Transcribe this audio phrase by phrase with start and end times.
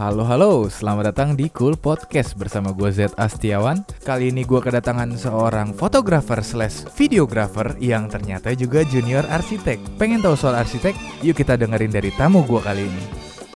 [0.00, 3.84] Halo halo, selamat datang di Cool Podcast bersama gue Z Astiawan.
[4.00, 9.76] Kali ini gue kedatangan seorang fotografer slash videografer yang ternyata juga junior arsitek.
[10.00, 10.96] Pengen tahu soal arsitek?
[11.20, 13.04] Yuk kita dengerin dari tamu gue kali ini.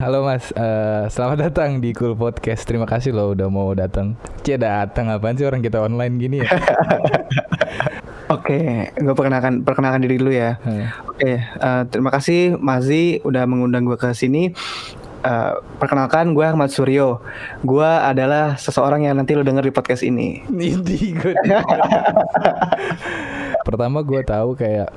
[0.02, 2.66] Halo mas, uh, selamat datang di Cool Podcast.
[2.66, 4.18] Terima kasih loh udah mau datang.
[4.42, 5.14] Cie datang.
[5.14, 6.50] Apaan sih orang kita online gini ya?
[8.34, 10.58] Oke, gue perkenalkan perkenalkan diri dulu ya.
[10.66, 10.90] Hmm.
[11.06, 14.58] Oke, uh, terima kasih Mazi udah mengundang gue ke sini.
[15.22, 17.22] Uh, perkenalkan gue Ahmad Suryo.
[17.62, 20.42] Gue adalah seseorang yang nanti lo denger di podcast ini.
[20.50, 21.34] Ini gue.
[23.68, 24.90] Pertama gue tahu kayak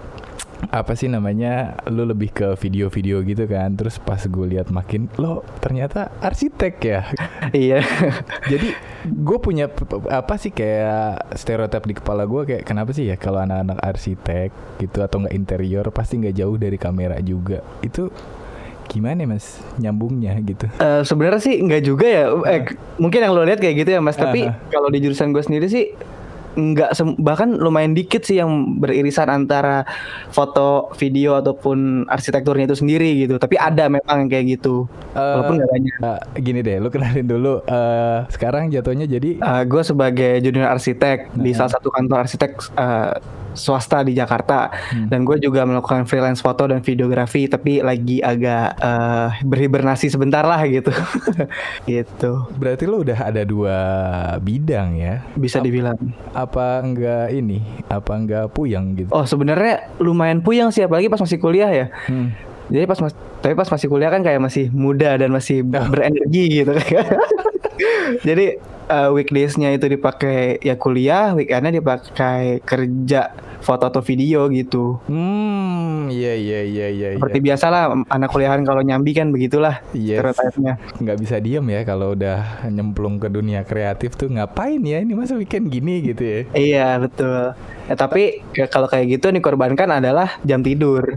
[0.71, 5.45] apa sih namanya lu lebih ke video-video gitu kan terus pas gue lihat makin lo
[5.61, 7.01] ternyata arsitek ya
[7.67, 7.81] iya
[8.48, 8.73] jadi
[9.05, 9.69] gue punya
[10.09, 14.48] apa sih kayak stereotip di kepala gue kayak kenapa sih ya kalau anak-anak arsitek
[14.81, 18.09] gitu atau nggak interior pasti nggak jauh dari kamera juga itu
[18.88, 20.66] gimana mas nyambungnya gitu?
[20.79, 22.25] Uh, Sebenarnya sih nggak juga ya.
[22.48, 22.61] Eh,
[23.01, 24.16] mungkin yang lo lihat kayak gitu ya mas.
[24.16, 24.70] Tapi uh -huh.
[24.70, 25.95] kalau di jurusan gue sendiri sih
[26.55, 29.83] nggak bahkan lumayan dikit sih yang beririsan antara
[30.31, 33.34] foto, video ataupun arsitekturnya itu sendiri gitu.
[33.42, 34.87] Tapi ada memang yang kayak gitu.
[35.12, 35.94] Uh, Walaupun nggak banyak.
[35.98, 37.55] Uh, gini deh, lu kenalin dulu.
[37.66, 39.42] Uh, sekarang jatuhnya jadi?
[39.42, 43.20] Uh, gue sebagai junior arsitek uh di salah satu kantor arsitek uh,
[43.55, 45.08] swasta di Jakarta hmm.
[45.08, 50.60] dan gue juga melakukan freelance foto dan videografi tapi lagi agak uh, berhibernasi sebentar lah
[50.69, 50.92] gitu
[51.91, 53.78] gitu berarti lo udah ada dua
[54.42, 55.98] bidang ya bisa Ap dibilang
[56.34, 61.38] apa enggak ini apa enggak puyang gitu oh sebenarnya lumayan puyang sih apalagi pas masih
[61.41, 62.55] kuliah ya hmm.
[62.64, 63.12] Jadi pas mas,
[63.44, 65.88] tapi pas masih kuliah kan kayak masih muda dan masih oh.
[65.92, 66.72] berenergi gitu.
[68.28, 68.56] Jadi
[68.89, 73.33] uh, weekdaysnya itu dipakai ya kuliah, weekendnya dipakai kerja
[73.65, 75.01] foto atau video gitu.
[75.09, 77.09] Hmm, iya iya iya iya.
[77.17, 77.47] Seperti iya.
[77.53, 80.21] biasa lah anak kuliahan kalau nyambi kan begitulah yes.
[80.21, 80.77] stereotipnya.
[81.01, 85.41] Nggak bisa diem ya kalau udah nyemplung ke dunia kreatif tuh ngapain ya ini masa
[85.41, 86.41] weekend gini gitu ya.
[86.53, 87.57] Iya betul.
[87.85, 91.17] Ya, tapi ya, kalau kayak gitu nih korbankan adalah jam tidur.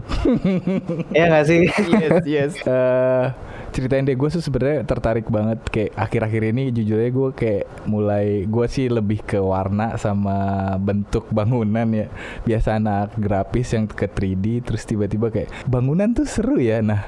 [1.16, 1.62] Iya nggak sih?
[1.98, 2.52] yes yes.
[2.64, 3.32] Uh,
[3.78, 8.42] ceritain deh gue tuh sebenarnya tertarik banget kayak akhir-akhir ini jujur aja gue kayak mulai
[8.42, 12.10] gue sih lebih ke warna sama bentuk bangunan ya
[12.42, 17.06] biasa anak grafis yang ke 3D terus tiba-tiba kayak bangunan tuh seru ya nah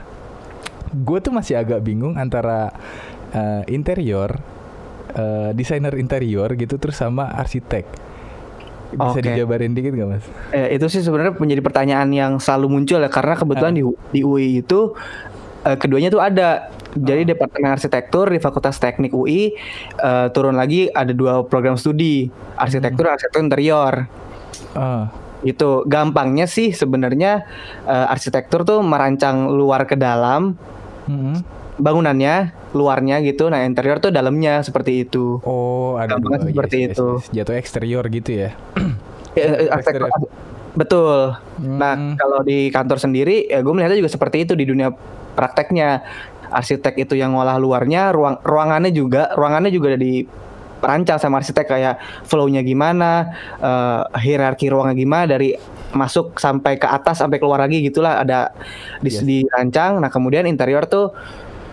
[0.94, 2.70] gue tuh masih agak bingung antara
[3.34, 4.38] uh, interior
[5.18, 8.10] uh, desainer interior gitu terus sama arsitek
[8.90, 9.22] bisa okay.
[9.22, 10.26] dijabarin dikit gak mas?
[10.50, 13.78] Eh, itu sih sebenarnya menjadi pertanyaan yang selalu muncul ya karena kebetulan uh.
[13.78, 14.98] di di UI itu
[15.64, 16.70] uh, keduanya tuh ada.
[16.90, 17.28] Jadi oh.
[17.36, 19.54] Departemen Arsitektur di Fakultas Teknik UI
[20.02, 22.26] uh, eh, turun lagi ada dua program studi,
[22.58, 23.14] arsitektur hmm.
[23.14, 23.94] arsitektur interior.
[24.74, 25.06] Uh.
[25.46, 27.46] Itu gampangnya sih sebenarnya
[27.86, 30.58] uh, arsitektur tuh merancang luar ke dalam.
[31.06, 31.38] Hmm.
[31.78, 33.48] Bangunannya, luarnya gitu.
[33.48, 35.38] Nah, interior tuh dalamnya seperti itu.
[35.46, 37.08] Oh, ada dua, seperti yes, itu.
[37.08, 37.34] Yes, yes.
[37.38, 38.50] Jatuh eksterior gitu ya.
[39.38, 40.10] ya arsitektur,
[40.74, 41.34] Betul.
[41.62, 41.78] Nah, hmm.
[41.78, 44.90] Nah, kalau di kantor sendiri ya gue melihatnya juga seperti itu di dunia
[45.34, 46.02] prakteknya
[46.50, 50.26] arsitek itu yang ngolah luarnya ruang ruangannya juga ruangannya juga ada di
[50.80, 53.30] perancang sama arsitek kayak flow-nya gimana
[53.60, 55.54] uh, hierarki ruangnya gimana dari
[55.92, 58.50] masuk sampai ke atas sampai keluar lagi gitulah ada
[59.04, 59.22] di yes.
[59.22, 61.12] dirancang nah kemudian interior tuh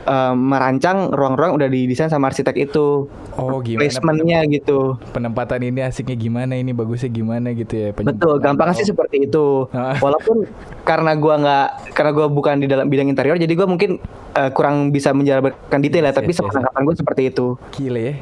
[0.08, 3.06] uh, merancang ruang-ruang udah didesain sama arsitek itu.
[3.38, 4.96] Oh, gimana placementnya gitu.
[5.14, 7.90] Penempatan ini asiknya gimana, ini bagusnya gimana gitu ya.
[7.94, 9.68] Betul, gampang sih seperti itu.
[9.76, 10.00] Ah.
[10.00, 10.48] Walaupun
[10.88, 14.02] karena gua nggak, karena gua bukan di dalam bidang interior, jadi gua mungkin
[14.34, 16.16] uh, kurang bisa menjabarkan detail ya.
[16.16, 16.86] Yes, tapi yes, yes.
[16.88, 17.48] gue seperti itu.
[17.76, 18.14] Gile ya,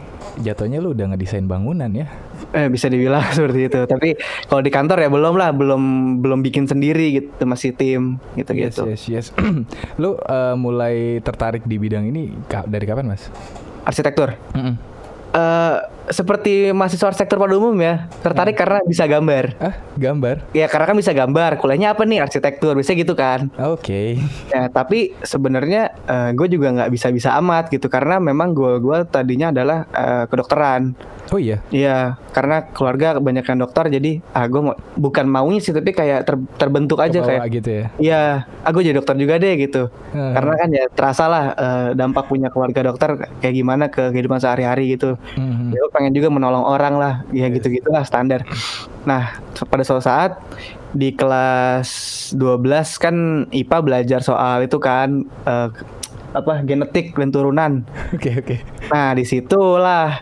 [0.51, 2.09] jatuhnya lu udah ngedesain bangunan ya.
[2.56, 3.80] Eh bisa dibilang seperti itu.
[3.84, 4.16] Tapi
[4.48, 5.84] kalau di kantor ya belum lah, belum
[6.24, 8.88] belum bikin sendiri gitu, masih tim gitu gitu.
[8.88, 9.36] Yes yes.
[9.36, 9.66] yes.
[10.02, 12.32] lu uh, mulai tertarik di bidang ini
[12.66, 13.28] dari kapan mas?
[13.84, 14.34] Arsitektur.
[14.56, 14.76] Mm -mm.
[15.36, 15.78] Uh,
[16.10, 18.62] seperti mahasiswa arsitektur pada umum ya tertarik hmm.
[18.62, 19.46] karena bisa gambar.
[19.58, 20.36] Ah, gambar?
[20.54, 21.52] Ya karena kan bisa gambar.
[21.58, 22.78] Kuliahnya apa nih arsitektur?
[22.78, 23.50] Bisa gitu kan?
[23.58, 23.82] Oke.
[23.82, 24.10] Okay.
[24.54, 29.50] Ya tapi sebenarnya uh, gue juga nggak bisa-bisa amat gitu karena memang gue gue tadinya
[29.50, 30.94] adalah uh, kedokteran.
[31.34, 31.57] Oh iya.
[31.74, 36.36] Iya, karena keluarga kebanyakan dokter jadi ah gue mau bukan maunya sih tapi kayak ter,
[36.62, 37.86] terbentuk aja Kebawa kayak gitu ya.
[37.98, 38.22] Iya,
[38.62, 39.90] aku ah, jadi dokter juga deh gitu.
[40.13, 40.34] Hmm.
[40.38, 43.10] Karena kan ya terasa lah uh, dampak punya keluarga dokter
[43.42, 45.18] kayak gimana ke kehidupan sehari-hari gitu.
[45.34, 45.74] Hmm.
[45.74, 48.44] Ya, pengen juga menolong orang lah, ya gitu-gitulah standar.
[49.07, 50.36] Nah, pada suatu saat
[50.95, 51.89] di kelas
[52.39, 53.15] 12 kan
[53.51, 55.71] IPA belajar soal itu kan uh,
[56.36, 57.88] apa genetik dan turunan.
[58.15, 58.45] Oke okay, oke.
[58.47, 58.59] Okay.
[58.92, 60.19] Nah di situlah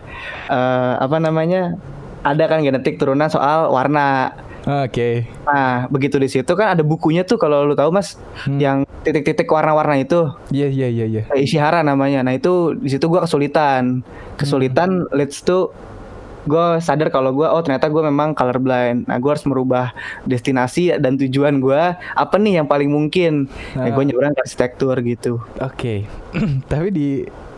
[0.50, 1.78] uh, apa namanya
[2.26, 4.34] ada kan genetik turunan soal warna.
[4.64, 4.88] Oke.
[4.92, 5.14] Okay.
[5.44, 8.16] Nah begitu di situ kan ada bukunya tuh kalau lu tahu mas
[8.48, 8.60] hmm.
[8.60, 10.32] yang titik-titik warna-warna itu.
[10.56, 11.22] Iya iya iya iya.
[11.28, 12.24] Kayak Ishihara namanya.
[12.24, 14.02] Nah itu di situ gue kesulitan.
[14.40, 15.76] Kesulitan leads to
[16.44, 19.04] gue sadar kalau gue oh ternyata gue memang colorblind.
[19.08, 19.92] Nah gue harus merubah
[20.24, 23.52] destinasi dan tujuan gue apa nih yang paling mungkin.
[23.76, 24.08] Nah, gue Ah.
[24.08, 25.44] nyebrang ke arsitektur gitu.
[25.60, 26.08] Oke.
[26.72, 27.08] Tapi di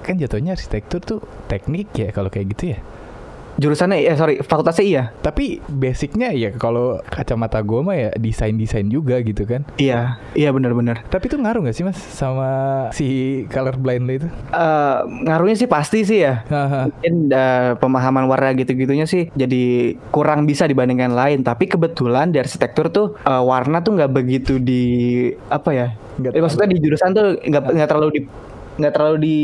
[0.05, 1.19] kan jatuhnya arsitektur tuh
[1.49, 2.79] teknik ya kalau kayak gitu ya.
[3.55, 5.03] Jurusannya eh sorry fakultasnya iya.
[5.23, 9.63] Tapi basicnya ya kalau kacamata gue mah ya desain-desain juga gitu kan.
[9.79, 11.07] Iya iya benar-benar.
[11.07, 12.49] Tapi itu ngaruh gak sih mas sama
[12.91, 13.07] si
[13.47, 14.27] colorblind lo itu?
[14.51, 14.97] Eh,
[15.27, 16.43] ngaruhnya sih pasti sih ya.
[16.91, 21.39] Mungkin eh, pemahaman warna gitu-gitunya sih jadi kurang bisa dibandingkan lain.
[21.41, 24.83] Tapi kebetulan di arsitektur tuh eh, warna tuh nggak begitu di
[25.47, 25.87] apa ya?
[26.19, 28.21] Nggak Eh, maksudnya di jurusan tuh nggak nggak terlalu di
[28.75, 29.39] nggak terlalu di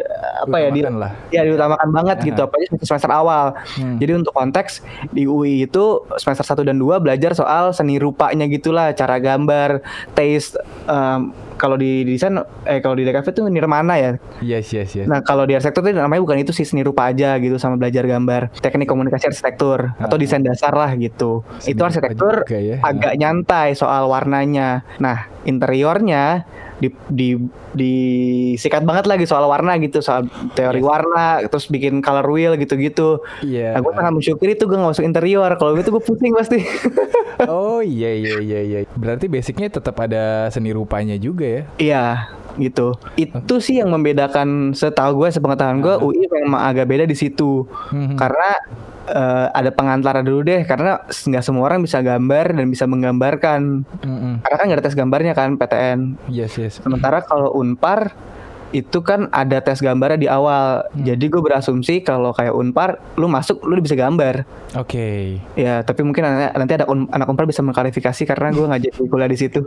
[0.00, 1.12] eh, apa ya di lah.
[1.28, 2.26] ya diutamakan banget Aha.
[2.32, 3.46] gitu apalagi semester, semester awal.
[3.76, 3.96] Hmm.
[4.00, 4.80] Jadi untuk konteks
[5.12, 9.84] di UI itu semester 1 dan 2 belajar soal seni rupanya gitulah, cara gambar,
[10.16, 10.56] taste
[10.88, 14.10] em, kalau di desain eh kalau di DKV itu nirmana ya.
[14.40, 15.04] Yes yes yes.
[15.04, 18.08] Nah, kalau di arsitektur itu namanya bukan itu sih seni rupa aja gitu sama belajar
[18.08, 21.44] gambar, teknik komunikasi arsitektur atau desain dasar lah gitu.
[21.60, 22.80] Seni itu arsitektur juga ya.
[22.80, 24.88] agak nyantai soal warnanya.
[24.96, 26.48] Nah, interiornya
[26.80, 27.28] di di
[27.76, 30.88] disikat banget lagi soal warna gitu, soal teori Yes.
[30.88, 33.20] warna, terus bikin color wheel gitu-gitu.
[33.44, 33.76] Iya.
[33.76, 35.52] Nah, gue sangat bersyukur itu gue gak masuk interior.
[35.60, 36.58] Kalau gitu gue pusing pasti.
[37.48, 38.78] Oh iya iya iya iya.
[38.96, 41.62] Berarti basicnya tetap ada seni rupanya juga ya.
[41.80, 42.04] Iya
[42.60, 42.96] gitu.
[43.16, 45.94] Itu sih yang membedakan setahu gue sepengetahuan gue.
[46.00, 47.66] UI memang agak beda di situ.
[47.90, 48.14] Mhm.
[48.20, 48.50] Karena
[49.10, 53.82] eh, ada pengantar dulu deh karena nggak semua orang bisa gambar dan bisa menggambarkan.
[54.04, 54.32] Mhm.
[54.44, 56.00] Karena kan nggak ada tes gambarnya kan PTN.
[56.30, 56.78] Yes yes.
[56.78, 58.14] Sementara kalau Unpar
[58.70, 60.86] itu kan ada tes gambarnya di awal.
[60.86, 61.02] Hmm.
[61.02, 64.46] Jadi gue berasumsi kalau kayak Unpar lu masuk lu bisa gambar.
[64.78, 65.38] Oke.
[65.58, 69.30] Ya, tapi mungkin nanti ada un- anak Unpar bisa mengklarifikasi karena gue nggak jadi kuliah
[69.30, 69.60] di situ.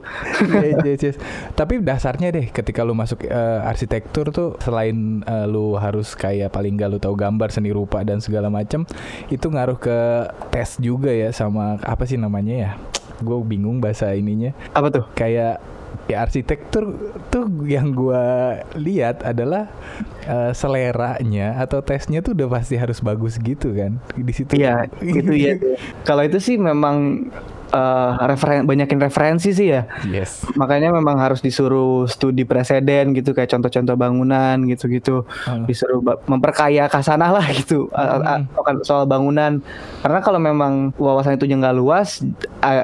[0.47, 1.17] Yes, yes, yes.
[1.53, 6.79] Tapi dasarnya deh ketika lu masuk eh, arsitektur tuh selain eh, lu harus kayak paling
[6.79, 8.88] gak lu tahu gambar seni rupa dan segala macam
[9.27, 9.97] itu ngaruh ke
[10.49, 12.71] tes juga ya sama apa sih namanya ya?
[13.19, 14.56] Gue bingung bahasa ininya.
[14.71, 15.03] Apa tuh?
[15.15, 15.59] Kayak
[16.03, 17.00] ya arsitektur
[17.31, 19.71] tuh yang gua lihat adalah
[20.27, 25.31] eh, seleranya atau tesnya tuh udah pasti harus bagus gitu kan di situ Iya, gitu
[25.31, 25.55] ya.
[26.07, 27.27] Kalau itu sih memang
[27.73, 29.89] eh, referen banyakin referensi sih ya.
[30.05, 35.25] yes Makanya memang harus disuruh studi preseden gitu kayak contoh-contoh bangunan gitu-gitu.
[35.49, 35.65] Hmm.
[35.65, 35.99] Disuruh
[36.29, 38.45] memperkaya kasanah lah gitu Hmm.
[38.85, 39.59] soal bangunan.
[40.05, 42.21] Karena kalau memang wawasan itu nggak luas,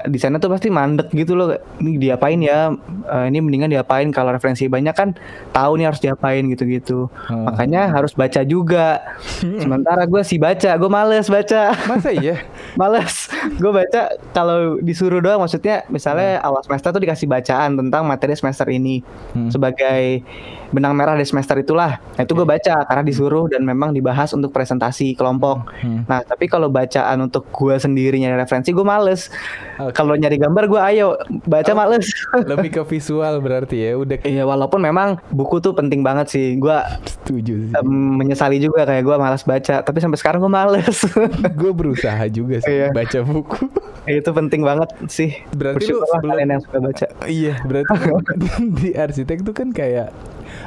[0.05, 1.53] di sana tuh pasti mandek gitu loh.
[1.79, 2.73] Ini diapain ya?
[3.09, 5.13] Eh, ini mendingan diapain kalau referensi banyak kan
[5.53, 7.11] tahu nih harus diapain gitu-gitu.
[7.29, 7.45] Hmm.
[7.45, 9.03] Makanya harus baca juga.
[9.39, 11.75] Sementara gue sih baca, gue males baca.
[11.85, 12.41] masa iya
[12.79, 13.27] Males.
[13.59, 14.01] Gue baca
[14.31, 19.47] kalau disuruh doang maksudnya misalnya awal semester tuh dikasih bacaan tentang materi semester ini Hmm.
[19.49, 20.23] sebagai
[20.69, 21.97] benang merah dari semester itulah.
[22.13, 25.73] Nah, itu gue baca karena disuruh dan memang dibahas untuk presentasi kelompok.
[25.77, 26.05] Hmm.
[26.05, 29.33] Nah, tapi kalau bacaan untuk gue sendiri nyari referensi gue males.
[29.77, 29.93] Oke.
[29.93, 31.07] Kalau nyari gambar gue ayo,
[31.43, 31.77] baca Oh.
[31.77, 32.05] males.
[32.51, 36.55] lebih ke visual berarti ya udah Iya, walaupun memang buku tuh penting banget sih.
[36.55, 40.97] Gue setuju sih menyesali juga kayak gue malas baca, tapi sampai sekarang gue males.
[41.59, 42.89] gue berusaha juga sih Iya.
[42.91, 43.67] baca buku
[44.07, 45.37] itu penting banget sih.
[45.51, 47.05] Berarti lu sebelum- kalian yang suka baca.
[47.25, 47.93] iya berarti
[48.79, 50.09] di arsitek tuh kan kayak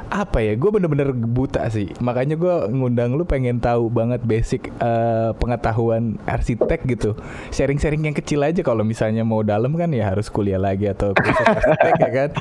[0.08, 5.30] apa ya gue bener-bener buta sih makanya gue ngundang lu pengen tahu banget basic eh,
[5.34, 7.10] pengetahuan arsitek gitu
[7.48, 11.42] sharing-sharing yang kecil aja kalau misalnya mau dalam kan ya harus kuliah lagi atau kursus
[11.42, 12.30] arsitek ya kan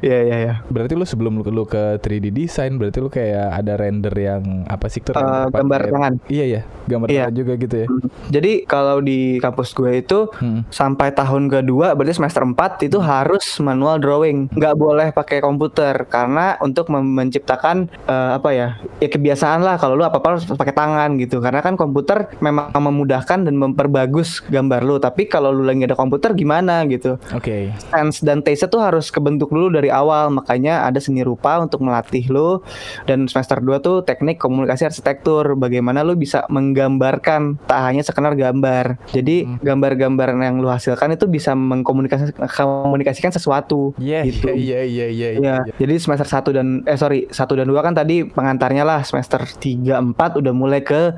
[0.00, 0.54] Iya iya iya.
[0.66, 4.86] berarti lu sebelum lu, lu ke 3D design berarti lu kayak ada render yang apa
[4.86, 6.14] sih tuh Eh, gambar tangan.
[6.26, 7.22] iya ya gambar Iya.
[7.22, 8.08] tangan juga gitu ya Hmm.
[8.26, 10.64] Jadi kalau di kampus gue itu Hmm.
[10.68, 14.48] sampai tahun kedua berarti semester 4 itu harus manual drawing.
[14.50, 16.23] Nggak boleh pakai komputer karena
[16.58, 18.68] untuk mem- menciptakan eh, apa ya?
[18.98, 21.38] Ya kebiasaan lah kalau lu apa-apa harus pakai tangan gitu.
[21.38, 24.96] Karena kan komputer memang memudahkan dan memperbagus gambar lu.
[24.96, 27.16] Tapi kalau lu lagi ada komputer gimana gitu.
[27.30, 31.80] oke sense dan taste tuh harus kebentuk dulu dari awal makanya ada seni rupa untuk
[31.80, 32.62] melatih lo
[33.04, 38.96] dan semester 2 tuh teknik komunikasi arsitektur bagaimana lo bisa menggambarkan tak hanya sekedar gambar
[39.10, 39.58] jadi Hmm.
[39.58, 45.54] gambar-gambar yang lo hasilkan itu bisa mengkomunikasikan sesuatu Iya, gitu iya, iya, iya, iya, Ya,
[45.60, 45.74] iya.
[45.74, 50.14] jadi semester 1 dan eh sorry, 1 dan 2 kan tadi pengantarnya lah semester 3
[50.14, 51.10] 4 udah mulai ke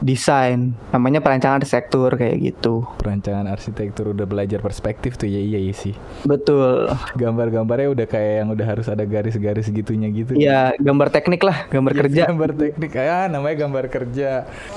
[0.00, 0.72] desain.
[0.90, 2.84] Namanya perancangan arsitektur kayak gitu.
[3.00, 5.94] Perancangan arsitektur udah belajar perspektif tuh ya iya, sih.
[6.24, 6.88] Betul.
[7.16, 10.34] Gambar-gambarnya udah kayak yang udah harus ada garis-garis gitunya gitu.
[10.36, 12.22] Iya gambar teknik lah gambar ya, kerja.
[12.32, 12.90] gambar teknik.
[12.96, 14.30] Ya namanya gambar kerja.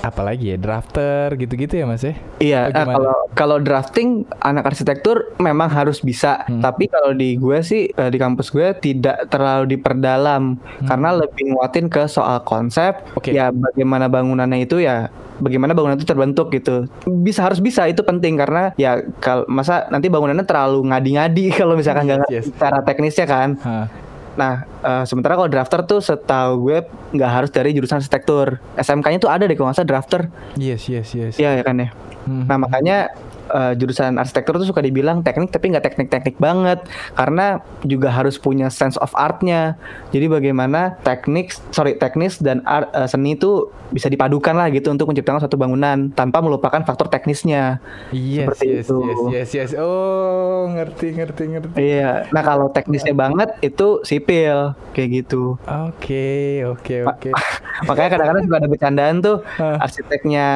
[0.04, 2.14] Apalagi ya drafter gitu-gitu ya mas ya?
[2.44, 6.36] Iya nah, kalau kalau drafting anak arsitektur memang harus bisa.
[6.44, 6.60] Hmm.
[6.60, 10.56] tapi kalau di gue sih eh, di kampus gue tidak terlalu diperdalam.
[10.60, 10.88] Hmm.
[10.90, 13.00] karena lebih nguatin ke soal konsep.
[13.16, 13.38] Okay.
[13.38, 18.38] ya bagaimana bangunannya itu ya bagaimana bangunan itu terbentuk gitu bisa harus bisa itu penting
[18.38, 22.56] karena ya kalau masa nanti bangunannya terlalu ngadi-ngadi kalau misalkan nggak yes, yes.
[22.56, 23.88] cara teknisnya kan huh.
[24.34, 26.82] Nah, uh, sementara kalau drafter tuh setahu gue
[27.14, 28.58] nggak harus dari jurusan arsitektur.
[28.82, 30.22] SMK-nya tuh ada deh kalau nggak salah drafter.
[30.58, 31.38] Yes, yes, yes.
[31.38, 31.94] Iya ya kan ya.
[32.26, 32.50] Hmm.
[32.50, 33.14] Nah, makanya
[33.54, 36.82] uh, jurusan arsitektur tuh suka dibilang teknik tapi nggak teknik-teknik banget
[37.14, 39.78] karena juga harus punya sense of artnya.
[40.10, 45.06] Jadi bagaimana teknik, sorry teknis dan art, uh, seni itu bisa dipadukan lah gitu untuk
[45.14, 47.78] menciptakan suatu bangunan tanpa melupakan faktor teknisnya.
[48.10, 48.98] Yes, Seperti yes, itu.
[49.06, 49.72] yes, yes, yes.
[49.78, 51.78] Oh, ngerti, ngerti, ngerti.
[51.78, 52.26] Iya.
[52.34, 55.62] Nah kalau teknisnya banget itu sipil kayak gitu.
[55.70, 57.30] Oke, oke, oke.
[57.88, 60.48] Makanya kadang-kadang juga ada bercandaan tuh arsiteknya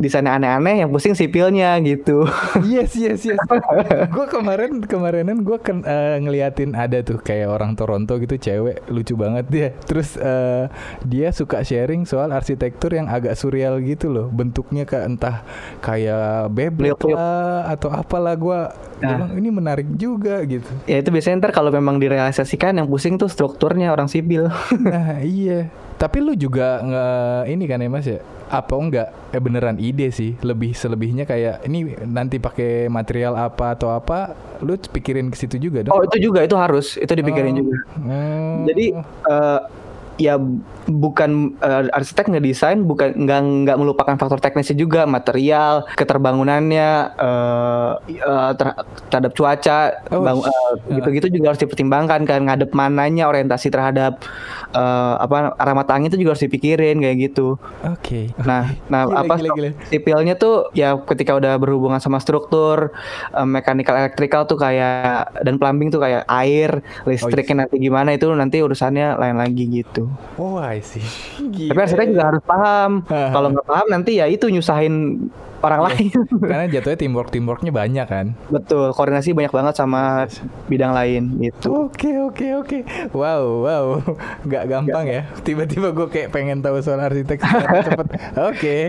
[0.00, 2.24] desainnya aneh-aneh yang pusing sipilnya gitu
[2.66, 3.40] yes yes yes.
[4.10, 9.14] Gue kemarin kemarinan gue kan uh, ngeliatin ada tuh kayak orang Toronto gitu cewek lucu
[9.18, 9.68] banget dia.
[9.84, 10.70] Terus uh,
[11.04, 15.36] dia suka sharing soal arsitektur yang agak surreal gitu loh bentuknya kayak entah
[15.82, 18.58] kayak bebek lah atau apalah gue
[19.02, 19.08] nah.
[19.08, 20.68] bilang ini menarik juga gitu.
[20.86, 24.48] Ya itu biasanya ntar kalau memang direalisasikan yang pusing tuh strukturnya orang sipil.
[24.76, 25.68] Nah iya.
[25.96, 27.06] Tapi lu juga nge
[27.56, 29.08] ini kan ya mas ya apa enggak?
[29.34, 30.38] Eh beneran ide sih.
[30.40, 35.82] Lebih selebihnya kayak ini nanti pakai material apa atau apa lu pikirin ke situ juga
[35.86, 35.92] dong.
[35.92, 36.96] Oh itu juga itu harus.
[36.96, 37.58] Itu dipikirin oh.
[37.58, 37.76] juga.
[38.06, 38.62] Oh.
[38.66, 38.86] jadi
[39.26, 39.60] uh,
[40.16, 40.40] ya
[40.86, 48.50] bukan uh, arsitek ngedesain bukan nggak nggak melupakan faktor teknisnya juga material keterbangunannya uh, uh,
[48.56, 48.68] ter,
[49.12, 49.78] terhadap cuaca
[50.14, 54.24] oh, bang, uh, gitu-gitu juga harus dipertimbangkan kan ngadep mananya orientasi terhadap
[54.72, 57.60] uh, apa arah mata angin itu juga harus dipikirin kayak gitu.
[57.84, 58.32] Oke.
[58.32, 58.46] Okay.
[58.46, 59.70] Nah, nah gila, apa gila, gila.
[59.90, 62.94] sipilnya tuh ya ketika udah berhubungan sama struktur
[63.34, 67.62] uh, mechanical electrical tuh kayak dan plumbing tuh kayak air listriknya oh, yes.
[67.66, 70.05] nanti gimana itu nanti urusannya lain lagi gitu.
[70.36, 71.04] Oh, I see.
[71.40, 71.72] Gila.
[71.72, 72.90] Tapi arsitek juga harus paham.
[73.34, 75.26] Kalau nggak paham nanti ya itu nyusahin
[75.64, 75.88] orang yeah.
[75.92, 76.10] lain.
[76.50, 78.26] Karena jatuhnya teamwork teamworknya banyak kan.
[78.48, 80.26] Betul, koordinasi banyak banget sama
[80.66, 81.88] bidang lain gitu.
[81.88, 82.78] Oke okay, oke okay, oke.
[82.84, 83.10] Okay.
[83.12, 83.86] Wow wow,
[84.44, 85.14] nggak gampang Gak.
[85.14, 85.22] ya.
[85.42, 87.38] Tiba-tiba gue kayak pengen tahu soal arsitek
[87.86, 88.06] cepet.
[88.06, 88.82] Oke, okay.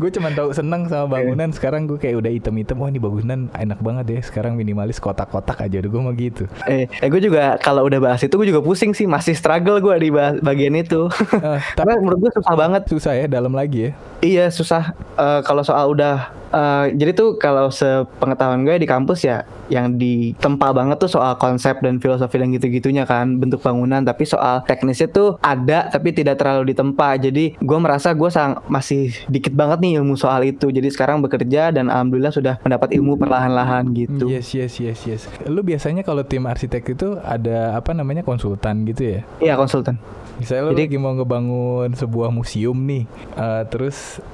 [0.00, 1.50] gue cuma tahu seneng sama bangunan.
[1.52, 2.76] Sekarang gue kayak udah item-item.
[2.80, 4.20] Wah ini bangunan enak banget deh.
[4.24, 5.82] Sekarang minimalis kotak-kotak aja.
[5.84, 6.44] Udah gue mau gitu.
[6.66, 9.04] Eh, eh gue juga kalau udah bahas itu gue juga pusing sih.
[9.04, 11.06] Masih struggle gue di bagian itu.
[11.40, 12.82] Uh, tapi menurut gue susah banget.
[12.90, 13.90] Susah ya dalam lagi ya.
[14.20, 14.92] Iya susah.
[15.16, 20.74] Uh, kalau soal udah uh, jadi tuh kalau sepengetahuan gue di kampus ya yang ditempa
[20.74, 25.38] banget tuh soal konsep dan filosofi dan gitu-gitunya kan bentuk bangunan tapi soal teknisnya tuh
[25.40, 27.16] ada tapi tidak terlalu ditempa.
[27.22, 30.68] Jadi gue merasa gue sang masih dikit banget nih ilmu soal itu.
[30.68, 34.26] Jadi sekarang bekerja dan alhamdulillah sudah mendapat ilmu perlahan-lahan gitu.
[34.26, 35.22] Yes yes yes yes.
[35.46, 39.20] Lu biasanya kalau tim arsitek itu ada apa namanya konsultan gitu ya?
[39.38, 40.00] Iya konsultan.
[40.40, 43.04] Misalnya lu jadi, lagi mau ngebangun sebuah museum nih
[43.36, 44.24] uh, terus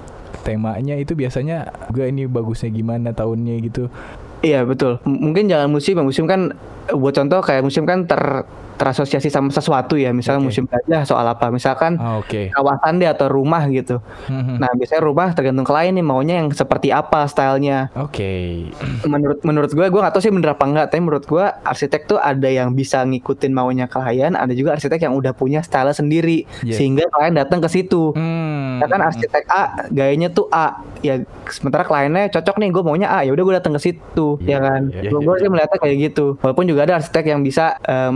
[0.46, 3.90] temanya itu biasanya gue ini bagusnya gimana tahunnya gitu.
[4.46, 5.02] Iya betul.
[5.02, 6.54] M mungkin jangan musim musim kan
[6.94, 8.46] buat contoh kayak musim kan ter
[8.76, 10.48] terasosiasi sama sesuatu ya misalnya okay.
[10.52, 12.52] musim gajah soal apa misalkan oh, okay.
[12.52, 14.56] kawasan dia atau rumah gitu mm-hmm.
[14.60, 18.68] nah biasanya rumah tergantung klien nih maunya yang seperti apa stylenya oke okay.
[19.12, 22.18] menurut menurut gue gue gak tahu sih bener apa enggak tapi menurut gue arsitek tuh
[22.20, 26.76] ada yang bisa ngikutin maunya klien ada juga arsitek yang udah punya style sendiri yes.
[26.78, 28.84] sehingga klien datang ke situ hmm.
[28.84, 33.24] ya kan arsitek A gayanya tuh A ya sementara kliennya cocok nih gue maunya A
[33.24, 35.78] ya udah gue datang ke situ yeah, ya kan yeah, yeah, gue yeah, sih melihatnya
[35.80, 38.12] kayak gitu walaupun juga ada arsitek yang bisa uh,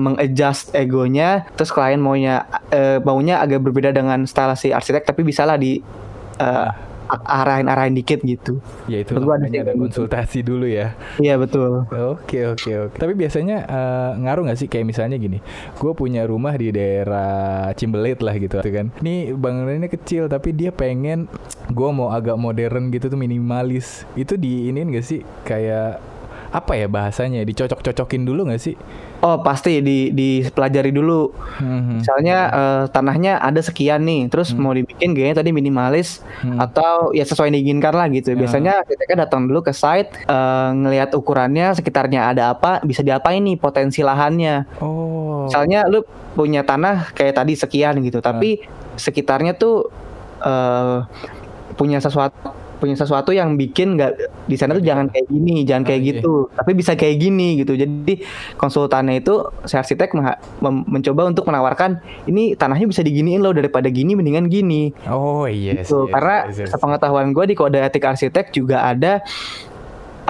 [0.51, 5.55] mengadjust egonya terus klien maunya uh, maunya agak berbeda dengan style si arsitek tapi bisalah
[5.57, 5.79] di
[6.43, 6.71] uh,
[7.11, 8.63] arahin-arahin dikit gitu.
[8.87, 10.95] Ya itu namanya ada, ada konsultasi dulu ya.
[11.19, 11.83] Iya betul.
[11.91, 12.97] Oke oke oke.
[13.03, 15.43] Tapi biasanya uh, ngaruh nggak sih kayak misalnya gini,
[15.75, 18.95] gue punya rumah di daerah Cimbelit lah gitu kan.
[19.03, 21.27] Ini bangunannya kecil tapi dia pengen
[21.67, 24.07] gue mau agak modern gitu tuh minimalis.
[24.15, 25.99] Itu di ini gak sih kayak
[26.51, 28.75] apa ya bahasanya dicocok-cocokin dulu nggak sih?
[29.23, 31.31] Oh pasti di dipelajari dulu.
[31.63, 32.03] Hmm.
[32.03, 34.59] Misalnya uh, tanahnya ada sekian nih, terus hmm.
[34.59, 36.59] mau dibikin gayanya tadi minimalis hmm.
[36.59, 38.35] atau ya sesuai diinginkan lah gitu.
[38.35, 38.37] Ya.
[38.37, 43.55] Biasanya ketika datang dulu ke site uh, ngelihat ukurannya sekitarnya ada apa, bisa diapain nih
[43.55, 44.67] potensi lahannya.
[44.83, 45.47] Oh.
[45.47, 46.03] Misalnya lu
[46.35, 48.99] punya tanah kayak tadi sekian gitu, tapi uh.
[48.99, 49.87] sekitarnya tuh
[50.43, 51.07] uh,
[51.79, 54.17] punya sesuatu punya sesuatu yang bikin nggak
[54.49, 56.13] di sana tuh jangan kayak gini, jangan kayak Oh, iya.
[56.17, 57.77] gitu, tapi bisa kayak gini gitu.
[57.77, 58.25] Jadi
[58.57, 60.17] konsultannya itu si arsitek
[60.65, 64.97] mencoba untuk menawarkan ini tanahnya bisa diginiin loh daripada gini mendingan gini.
[65.07, 66.09] Oh iya gitu.
[66.09, 69.21] Karena sepengetahuan gue di kode etik arsitek juga ada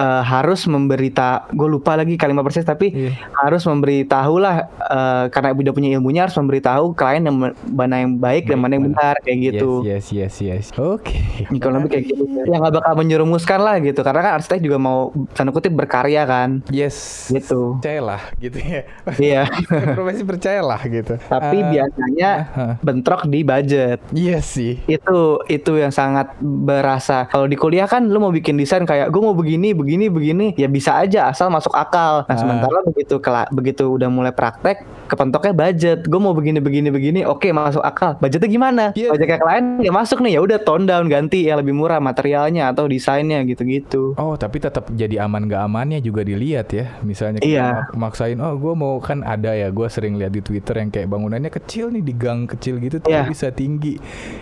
[0.01, 3.13] eh, harus memberita gue lupa lagi kalimat persis tapi Iya.
[3.37, 7.37] harus memberitahu lah eh, karena udah punya ilmunya harus memberitahu klien yang
[7.69, 9.69] mana yang baik, dan Baik, mana yang benar kayak gitu.
[9.83, 10.75] Yes yes yes yes.
[10.75, 11.21] Oke.
[11.39, 12.23] Ya, Kalau lebih kayak gitu.
[12.41, 14.99] Ya nggak bakal menjerumuskan lah gitu karena kan arsitek juga mau
[15.31, 16.63] tanda kutip berkarya kan.
[16.67, 17.27] Yes.
[17.29, 17.77] Gitu.
[17.77, 18.81] Percayalah gitu ya.
[19.13, 19.41] Iya.
[19.95, 21.13] Profesi percayalah gitu.
[21.21, 22.73] Tapi Ah, biasanya ah.
[22.79, 23.99] bentrok di budget.
[24.11, 24.79] Iya sih.
[24.87, 29.19] itu itu yang sangat berasa kalau di kuliah kan lu mau bikin desain kayak gue
[29.19, 32.23] mau begini begini begini ya bisa aja asal masuk akal.
[32.23, 32.37] Nah Ah.
[32.37, 33.17] sementara begitu
[33.51, 35.99] begitu udah mulai praktek kepentoknya budget.
[36.03, 38.15] Gue mau begini begini begini oke masuk akal.
[38.17, 38.83] Budgetnya gimana?
[38.93, 39.11] Iya.
[39.11, 42.85] budgetnya klien ya masuk nih ya udah tone down ganti yang lebih murah materialnya atau
[42.85, 44.13] desainnya gitu-gitu.
[44.15, 46.85] Oh tapi tetap jadi aman gak amannya juga dilihat ya.
[47.01, 47.67] Misalnya kita Iya.
[47.89, 51.07] mak- maksain Oh gue mau kan ada ya Gue sering lihat di Twitter yang kayak
[51.07, 53.25] bangunannya kecil nih Di gang kecil gitu Tapi Iya.
[53.25, 53.97] bisa tinggi.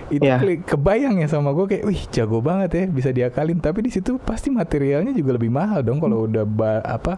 [0.08, 3.58] Itu klik- kebayang ya sama gue kayak Wih jago banget ya Bisa diakalin.
[3.58, 7.16] Tapi di situ pasti materialnya juga lebih mahal dong Kalau udah ba- apa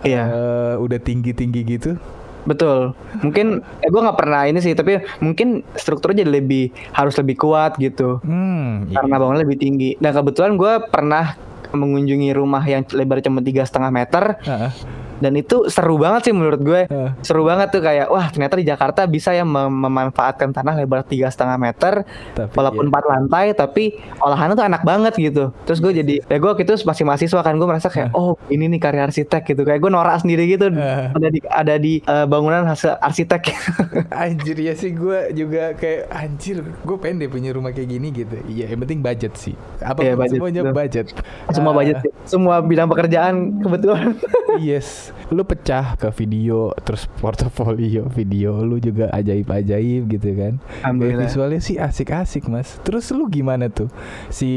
[0.00, 0.24] Iya.
[0.26, 1.92] eh, Udah tinggi-tinggi gitu
[2.40, 2.96] Betul.
[3.20, 7.76] Mungkin eh, gue nggak pernah ini sih, tapi mungkin strukturnya jadi lebih harus lebih kuat
[7.76, 8.16] gitu.
[8.24, 8.96] Hmm iya.
[8.96, 9.90] karena bangunnya lebih tinggi.
[10.00, 11.36] Nah kebetulan gue pernah
[11.70, 14.72] mengunjungi rumah yang lebar cuma tiga setengah meter Ah,
[15.20, 16.82] dan itu seru banget sih menurut gue.
[16.86, 17.12] ah.
[17.20, 21.28] Seru banget tuh kayak wah ternyata di Jakarta bisa ya mem- memanfaatkan tanah lebar tiga
[21.28, 22.90] setengah meter Tapi walaupun iya.
[22.90, 23.84] empat lantai tapi
[24.18, 25.52] olahannya tuh enak banget gitu.
[25.62, 28.66] Terus gue jadi ya gue waktu itu masih mahasiswa kan gue merasa kayak oh ini
[28.66, 31.12] nih karya arsitek gitu kayak gue norak sendiri gitu Ah.
[31.12, 33.42] ada di ada di eh, bangunan hasil arsitek.
[34.24, 38.40] Anjir ya sih gue juga kayak anjir gue pengen deh punya rumah kayak gini gitu.
[38.46, 39.52] Iya yang penting budget sih.
[39.78, 40.74] Apa Iya, budget, semuanya betul.
[40.74, 41.06] budget.
[41.50, 44.14] semua Ah, budget semua bidang pekerjaan kebetulan.
[44.58, 50.58] Yes, lu pecah ke video terus portofolio video lu juga ajaib-ajaib gitu kan.
[50.82, 51.26] Alhamdulillah.
[51.26, 52.80] Visualnya sih asik-asik mas.
[52.82, 53.88] Terus lu gimana tuh
[54.28, 54.50] si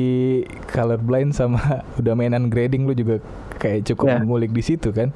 [0.69, 1.59] colorblind sama
[1.99, 3.21] udah mainan grading lu juga
[3.57, 4.19] kayak cukup Ya.
[4.19, 5.09] ngulik di situ kan?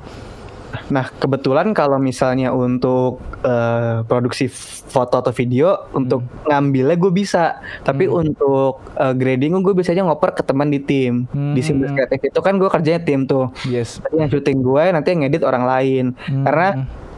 [0.88, 4.48] Nah, kebetulan kalau misalnya untuk eh, produksi
[4.88, 8.24] foto atau video untuk ngambilnya gue bisa, tapi Hmm.
[8.26, 11.26] untuk eh, grading gue biasanya ngoper ke teman di tim.
[11.28, 11.64] Di Hmm.
[11.64, 13.50] Simbas Kreatif itu kan gue kerjanya tim tuh.
[13.64, 14.00] Yes.
[14.00, 16.06] Nanti yang syuting gue, nanti yang ngedit orang lain.
[16.28, 16.44] Hmm.
[16.44, 16.68] Karena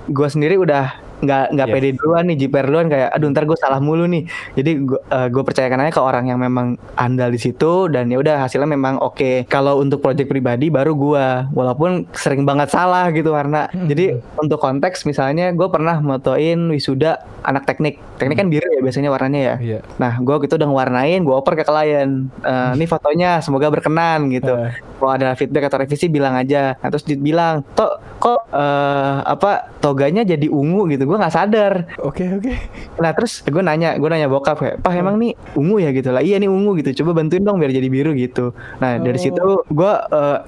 [0.06, 1.76] gue sendiri udah nggak nggak Yes.
[1.76, 4.24] pede duluan nih, jiper duluan kayak aduh ntar gue salah mulu nih.
[4.56, 8.44] Jadi gue gue percayakan aja ke orang yang memang andal di situ dan ya udah
[8.44, 9.46] hasilnya memang oke.
[9.48, 13.86] Kalau untuk project pribadi baru gue, walaupun sering banget salah gitu karena Hmm.
[13.86, 18.00] jadi untuk konteks misalnya gue pernah motoin wisuda anak teknik.
[18.20, 19.56] Teknik kan biru ya biasanya warnanya ya.
[19.60, 19.80] Iya.
[19.96, 22.28] Nah, gue gitu udah ngewarnain, gue oper ke klien.
[22.44, 24.52] Eh, ini fotonya, semoga berkenan gitu.
[24.60, 24.76] Eh.
[25.00, 26.76] Kalau ada feedback atau revisi bilang aja.
[26.80, 31.08] Nah, terus dibilang, toh kok eh, apa toganya jadi ungu gitu?
[31.10, 31.74] Gue nggak sadar.
[32.06, 32.54] Oke oke.
[33.02, 36.22] Nah, terus gue nanya, gue nanya bokap kayak, Pak emang nih ungu ya gitu lah?
[36.22, 37.02] Iya nih ungu gitu.
[37.02, 38.54] Coba bantuin dong biar jadi biru gitu.
[38.78, 39.24] Nah, dari Oh.
[39.26, 39.92] situ gue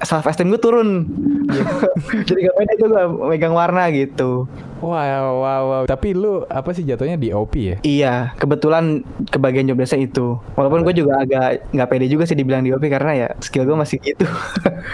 [0.00, 1.02] self esteem gue turun.
[2.30, 4.46] jadi gak pede tuh gue megang warna gitu.
[4.78, 4.98] Wow
[5.38, 5.82] wow wow.
[5.86, 7.76] Tapi lu apa sih jatuhnya di OP ya?
[7.82, 10.38] Iya, kebetulan kebagian job desk itu.
[10.54, 13.74] Walaupun gue juga agak nggak pede juga sih dibilang di OP karena ya skill gue
[13.74, 14.26] masih gitu.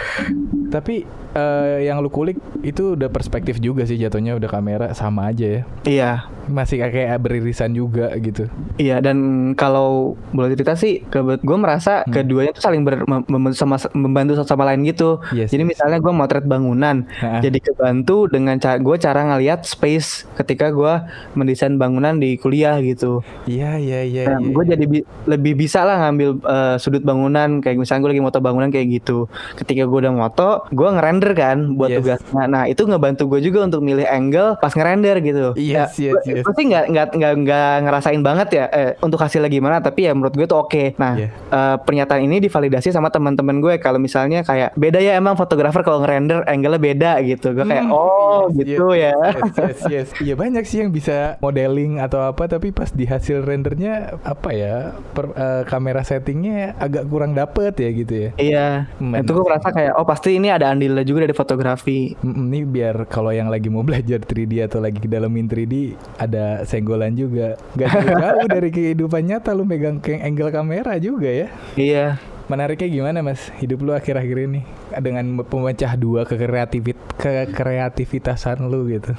[0.75, 5.45] Tapi eh, yang lu kulik itu udah perspektif juga sih jatuhnya udah kamera sama aja
[5.45, 5.61] ya.
[5.83, 6.11] iya,
[6.45, 8.49] Masih kayak beririsan juga gitu.
[8.75, 8.97] iya.
[8.99, 9.17] Dan
[9.53, 12.11] kalau boleh cerita sih, gue merasa Hmm.
[12.11, 15.21] keduanya tuh saling ber, mem- mem- sama, membantu satu sama lain gitu.
[15.29, 15.69] Yes, Jadi yes.
[15.69, 17.37] misalnya gue motret bangunan, Ha-ha.
[17.39, 20.93] jadi kebantu dengan cara gue cara ngelihat space ketika gue
[21.33, 23.21] mendesain bangunan di kuliah gitu.
[23.45, 24.23] Iya iya iya.
[24.27, 24.71] Nah, iya, gue iya.
[24.73, 28.69] jadi bi- lebih bisa lah ngambil eh, sudut bangunan kayak misalnya gue lagi moto bangunan
[28.69, 29.29] kayak gitu.
[29.55, 31.97] Ketika gue udah moto, gue ngerender kan buat Yes.
[31.99, 32.43] tugasnya.
[32.47, 35.51] Nah itu ngebantu gue juga untuk milih angle pas ngerender gitu.
[35.59, 36.43] Yes, yes, gue, yes.
[36.47, 39.83] gue sih nggak nggak nggak nggak ngerasain banget ya eh, untuk hasilnya gimana.
[39.83, 40.95] Tapi ya menurut gue tuh oke.
[40.95, 41.27] Nah Iya.
[41.29, 45.99] eh, pernyataan ini divalidasi sama teman-teman gue kalau misalnya kayak beda ya emang fotografer kalau
[45.99, 47.51] ngerender angle-nya beda gitu.
[47.51, 49.15] Gue kayak Hmm, oh yes, gitu yes, ya.
[49.19, 50.07] Yes, yes, yes.
[50.21, 54.75] Iya banyak sih yang bisa modeling atau apa tapi pas di hasil rendernya apa ya
[55.11, 58.29] per, eh, kamera settingnya agak kurang dapet ya gitu ya.
[58.37, 58.67] Iya,
[59.01, 62.13] Men- itu gue merasa kayak oh pasti ini ada andilnya juga dari fotografi.
[62.21, 67.57] Ini biar kalau yang lagi mau belajar 3D atau lagi dalamin 3D ada senggolan juga.
[67.73, 71.47] Gak jauh dari kehidupan nyata lu megang ke angle kamera juga ya.
[71.73, 72.21] Iya.
[72.49, 74.65] Menariknya gimana mas hidup lu akhir-akhir ini
[74.97, 79.13] dengan pemecah dua ke kreativit ke kreativitasan lu gitu.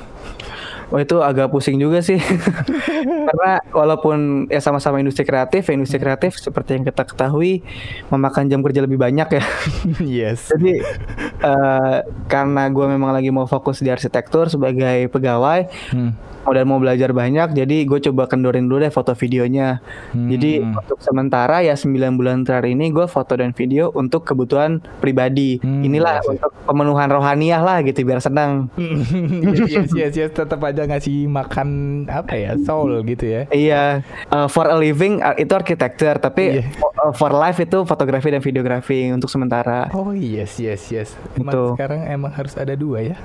[0.91, 2.19] Oh itu agak pusing juga sih.
[3.31, 7.63] Karena walaupun ya sama-sama industri kreatif, ya industri kreatif seperti yang kita ketahui
[8.11, 9.45] memakan jam kerja lebih banyak ya.
[10.27, 10.51] yes.
[10.51, 10.83] Jadi
[11.47, 17.13] uh, karena gue memang lagi mau fokus di arsitektur sebagai pegawai, hmm dan mau belajar
[17.13, 19.83] banyak jadi gue coba kendorin dulu deh foto videonya.
[20.11, 20.29] Hmm.
[20.33, 25.61] jadi untuk sementara ya 9 bulan terakhir ini gue foto dan video untuk kebutuhan pribadi.
[25.61, 28.71] Hmm, inilah yes, untuk pemenuhan rohaniah lah gitu biar senang.
[29.71, 31.69] Yes yes yes tetap aja ngasih makan
[32.09, 33.43] apa ya soul gitu ya.
[33.53, 36.67] Iya uh, for a living uh, itu arsitektur tapi yeah.
[37.03, 39.91] uh, for life itu fotografi dan videografi untuk sementara.
[39.93, 41.09] Oh yes yes yes.
[41.37, 41.63] Emang itu.
[41.77, 43.17] sekarang emang harus ada dua ya?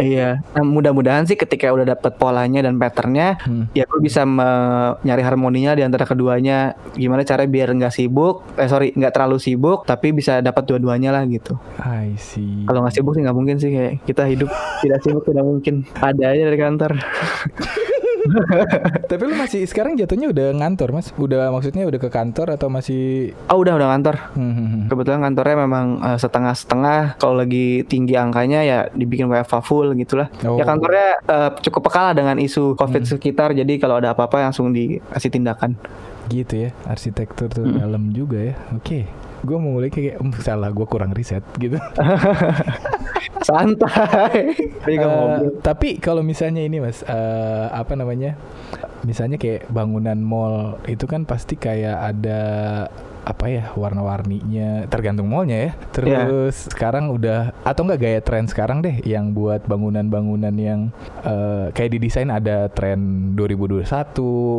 [0.00, 3.76] Iya nah, mudah-mudahan sih ketika udah dapet polanya dan patternnya hmm.
[3.76, 4.24] ya gue bisa
[5.04, 6.72] nyari harmoninya di antara keduanya.
[6.96, 11.28] Gimana cara biar nggak sibuk eh sorry nggak terlalu sibuk tapi bisa dapat dua-duanya lah
[11.28, 11.60] gitu.
[11.84, 12.64] I see.
[12.64, 14.48] Kalau nggak sibuk sih nggak mungkin sih kayak kita hidup
[14.80, 15.84] tidak sibuk tidak mungkin.
[16.00, 16.92] Ada aja dari kantor
[19.10, 21.12] Tapi lu masih sekarang jatuhnya udah ngantor mas?
[21.16, 23.32] Udah maksudnya udah ke kantor atau masih?
[23.48, 24.16] Oh udah udah ngantor.
[24.34, 24.52] Hmm.
[24.52, 24.82] hmm, hmm.
[24.90, 27.20] Kebetulan kantornya memang uh, setengah-setengah.
[27.20, 30.28] Kalau lagi tinggi angkanya ya dibikin WFA full gitulah.
[30.40, 30.58] Ya, oh.
[30.58, 33.10] Ya kantornya uh, cukup peka dengan isu COVID hmm.
[33.16, 33.52] sekitar.
[33.52, 35.76] Jadi kalau ada apa-apa langsung dikasih tindakan.
[36.24, 37.84] Gitu ya, arsitektur tuh hmm.
[37.84, 38.54] dalam juga ya.
[38.72, 39.04] Oke.
[39.04, 41.76] Okay gue mau mulai kayak um, salah gue kurang riset gitu.
[43.48, 44.56] Santai.
[44.88, 48.40] Uh, tapi kalau misalnya ini mas uh, apa namanya
[49.04, 52.40] misalnya kayak bangunan mall itu kan pasti kayak ada
[53.24, 55.70] apa ya warna-warninya tergantung mallnya ya.
[55.96, 56.70] Terus yeah.
[56.70, 60.92] sekarang udah atau enggak gaya tren sekarang deh yang buat bangunan-bangunan yang
[61.24, 63.88] uh, kayak di desain ada tren 2021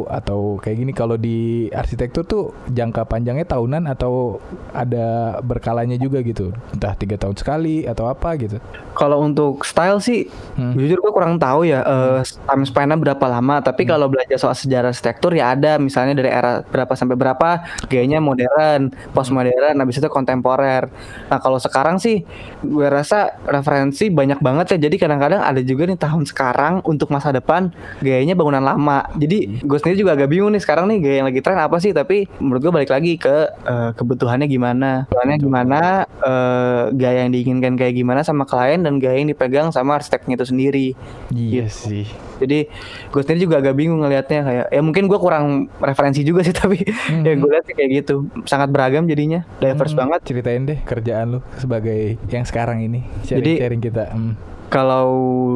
[0.10, 4.41] atau kayak gini kalau di arsitektur tuh jangka panjangnya tahunan atau
[4.73, 6.49] ada berkalanya juga gitu.
[6.73, 8.58] Entah tiga tahun sekali atau apa gitu.
[8.97, 10.25] Kalau untuk style sih
[10.58, 10.73] hmm.
[10.73, 13.89] jujur gue kurang tahu ya uh, time span berapa lama, tapi hmm.
[13.93, 18.55] kalau belajar soal sejarah arsitektur ya ada misalnya dari era berapa sampai berapa gayanya modern
[18.56, 20.88] modern, postmodern, habis itu kontemporer.
[21.28, 22.24] Nah kalau sekarang sih
[22.63, 24.88] gue rasa referensi banyak banget ya.
[24.88, 29.12] Jadi kadang-kadang ada juga nih tahun sekarang untuk masa depan gayanya bangunan lama.
[29.20, 31.91] Jadi gue sendiri juga agak bingung nih sekarang nih gaya yang lagi tren apa sih?
[31.91, 35.82] Tapi menurut gue balik lagi ke uh, kebutuhannya gimana, kebutuhannya gimana,
[36.24, 40.48] uh, gaya yang diinginkan kayak gimana sama klien dan gaya yang dipegang sama arsiteknya itu
[40.48, 40.88] sendiri.
[41.36, 41.91] Iya gitu.
[41.91, 42.06] sih.
[42.41, 42.60] Jadi
[43.12, 46.84] gue sendiri juga agak bingung ngelihatnya kayak ya mungkin gue kurang referensi juga sih tapi
[46.84, 47.24] hmm.
[47.24, 50.19] ya gue lihat kayak gitu sangat beragam jadinya diverse hmm, banget.
[50.28, 54.04] Ceritain deh kerjaan lu sebagai yang sekarang ini sharing, Jadi sharing kita.
[54.12, 54.34] Hmm.
[54.69, 55.10] Kalau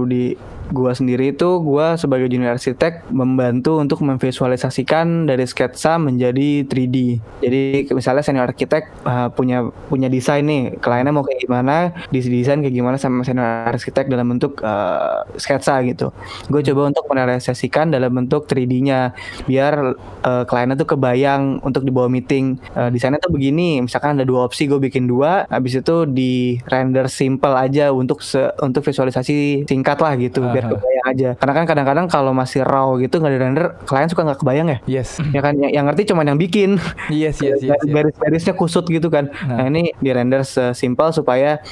[0.06, 0.38] di
[0.70, 6.98] gua sendiri itu gua sebagai junior arsitek membantu untuk memvisualisasikan dari sketsa menjadi 3D.
[7.42, 11.76] Jadi misalnya senior arsitek uh, punya punya desain nih, kliennya mau kayak gimana,
[12.14, 16.14] desain kayak gimana sama senior arsitek dalam bentuk uh, sketsa gitu.
[16.48, 19.18] Gue coba untuk merealisasikan dalam bentuk 3D-nya
[19.50, 22.62] biar uh, kliennya tuh kebayang untuk dibawa meeting.
[22.78, 27.10] Uh, desainnya tuh begini, misalkan ada dua opsi, gue bikin dua, habis itu di render
[27.10, 30.46] simple aja untuk se untuk visualisasi singkat lah gitu.
[30.46, 31.30] Uh biar kebayang aja.
[31.40, 34.80] Karena kan kadang-kadang kalau masih raw gitu nggak di render klien suka nggak kebayang ya?
[35.00, 35.10] Yes.
[35.40, 35.56] Ya kan?
[35.56, 36.82] Yang, yang ngerti cuma yang bikin.
[37.08, 37.82] Yes yes yes, yes.
[37.88, 39.32] garis-garisnya kusut gitu kan.
[39.48, 39.64] Nah.
[39.64, 41.64] nah ini di render sesimpel supaya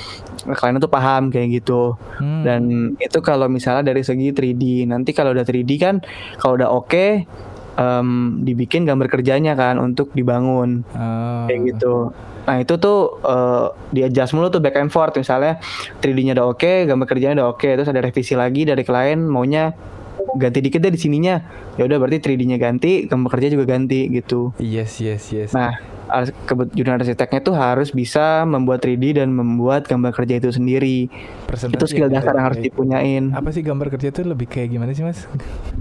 [0.56, 2.00] klien itu paham kayak gitu.
[2.18, 2.42] Hmm.
[2.42, 2.62] dan
[2.98, 6.02] itu kalau misalnya dari segi 3D nanti kalau udah 3D kan
[6.42, 7.12] kalau udah oke okay,
[7.78, 10.82] um, dibikin gambar kerjanya kan untuk dibangun.
[10.98, 11.46] Oh.
[11.46, 12.12] kayak gitu
[12.48, 15.60] Nah itu tuh uh, di adjust mulu tuh back and forth misalnya
[16.00, 19.20] 3D-nya udah oke, okay, gambar kerjanya udah oke, okay, terus ada revisi lagi dari klien
[19.20, 19.76] maunya
[20.40, 21.44] ganti dikit deh di sininya.
[21.76, 24.56] Ya udah berarti 3D-nya ganti, gambar kerja juga ganti gitu.
[24.58, 25.52] Yes, yes, yes.
[25.52, 25.97] Nah,
[26.74, 31.12] jurnal arsiteknya tuh harus bisa membuat 3D dan membuat gambar kerja itu sendiri.
[31.48, 33.24] itu skill dasar yang harus dipunyain.
[33.32, 35.24] Apa sih gambar kerja itu lebih kayak gimana sih mas?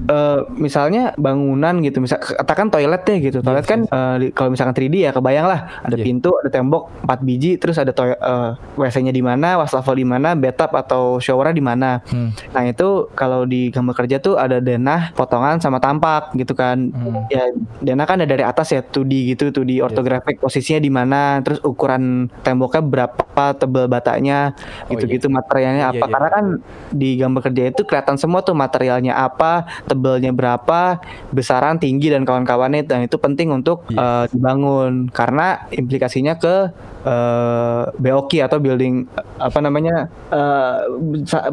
[0.07, 3.39] Uh, misalnya bangunan gitu, misal katakan toilet deh gitu.
[3.43, 3.95] Toilet yes, kan yes.
[3.95, 6.07] Uh, kalau misalkan 3D ya kebayang lah ada yeah.
[6.07, 10.39] pintu, ada tembok, empat biji, terus ada toilet uh, WC-nya di mana, wastafel di mana,
[10.39, 11.91] bathtub atau showernya di mana.
[12.07, 12.31] Hmm.
[12.55, 16.95] Nah itu kalau di gambar kerja tuh ada denah, potongan sama tampak gitu kan.
[16.95, 17.27] Hmm.
[17.29, 17.51] Ya
[17.83, 21.61] denah kan ada dari atas ya 2D gitu, 2D ortografi grafik posisinya di mana, terus
[21.61, 24.57] ukuran temboknya berapa, tebal batanya,
[24.88, 25.35] oh, gitu-gitu iya.
[25.37, 26.05] materialnya iya, apa.
[26.09, 26.44] Iya, Karena kan
[26.90, 30.98] di gambar kerja itu kelihatan semua tuh materialnya apa, tebalnya berapa,
[31.31, 34.00] besaran, tinggi dan kawan-kawannya dan itu penting untuk yes.
[34.00, 36.72] uh, dibangun karena implikasinya ke
[37.07, 39.07] uh, BOK atau building
[39.38, 40.87] apa namanya uh,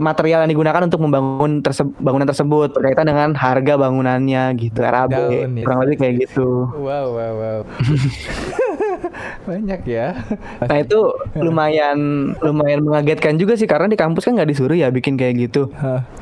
[0.01, 5.13] material yang digunakan untuk membangun terse bangunan tersebut berkaitan dengan harga bangunannya gitu RAB
[5.61, 6.67] kurang lebih kayak gitu.
[6.73, 7.59] Wow wow wow.
[9.49, 10.17] Banyak ya.
[10.63, 10.99] Nah itu
[11.37, 11.97] lumayan
[12.39, 15.69] lumayan mengagetkan juga sih karena di kampus kan nggak disuruh ya bikin kayak gitu.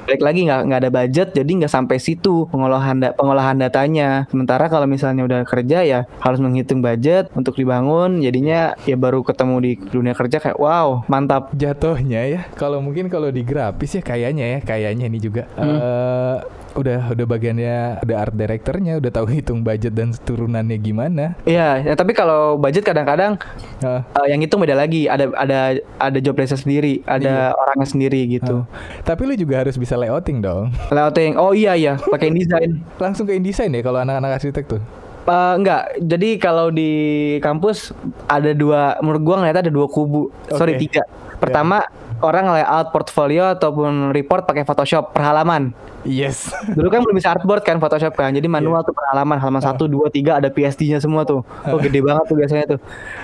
[0.08, 4.26] Balik lagi nggak nggak ada budget jadi nggak sampai situ pengolahan da pengolahan datanya.
[4.32, 8.22] Sementara kalau misalnya udah kerja ya harus menghitung budget untuk dibangun.
[8.22, 11.54] Jadinya ya baru ketemu di dunia kerja kayak wow mantap.
[11.56, 15.46] Jatuhnya ya kalau mungkin kalau di grafis ya kayaknya ya kayaknya ini juga.
[15.58, 15.78] Hmm.
[15.78, 16.38] Uh,
[16.76, 21.94] udah udah bagiannya udah art directornya udah tahu hitung budget dan turunannya gimana iya ya,
[22.00, 23.36] tapi kalau budget kadang-kadang
[23.84, 24.02] uh.
[24.04, 27.58] uh, yang hitung beda lagi ada ada ada job desk sendiri ada iya.
[27.60, 29.04] orangnya sendiri gitu uh.
[29.04, 33.36] tapi lu juga harus bisa layouting dong layouting oh iya iya pakai InDesign langsung ke
[33.36, 34.84] InDesign ya kalau anak-anak arsitek tuh
[35.22, 37.94] Uh, enggak, jadi kalau di kampus
[38.26, 40.58] ada dua, menurut gua ngeliat ada dua kubu, okay.
[40.58, 41.06] sorry tiga.
[41.38, 42.01] Pertama yeah.
[42.22, 45.74] Orang layout portfolio ataupun report pakai Photoshop per halaman.
[46.02, 46.50] Yes.
[46.78, 48.34] Dulu kan belum bisa artboard kan Photoshop kan.
[48.34, 48.88] Jadi manual yeah.
[48.88, 51.46] tuh per halaman, halaman satu, dua, tiga ada PSD-nya semua tuh.
[51.70, 52.80] Oh gede banget tuh biasanya tuh.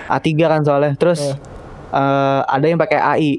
[0.10, 0.94] A3 kan soalnya.
[0.98, 1.38] Terus
[1.94, 3.32] uh, ada yang pakai AI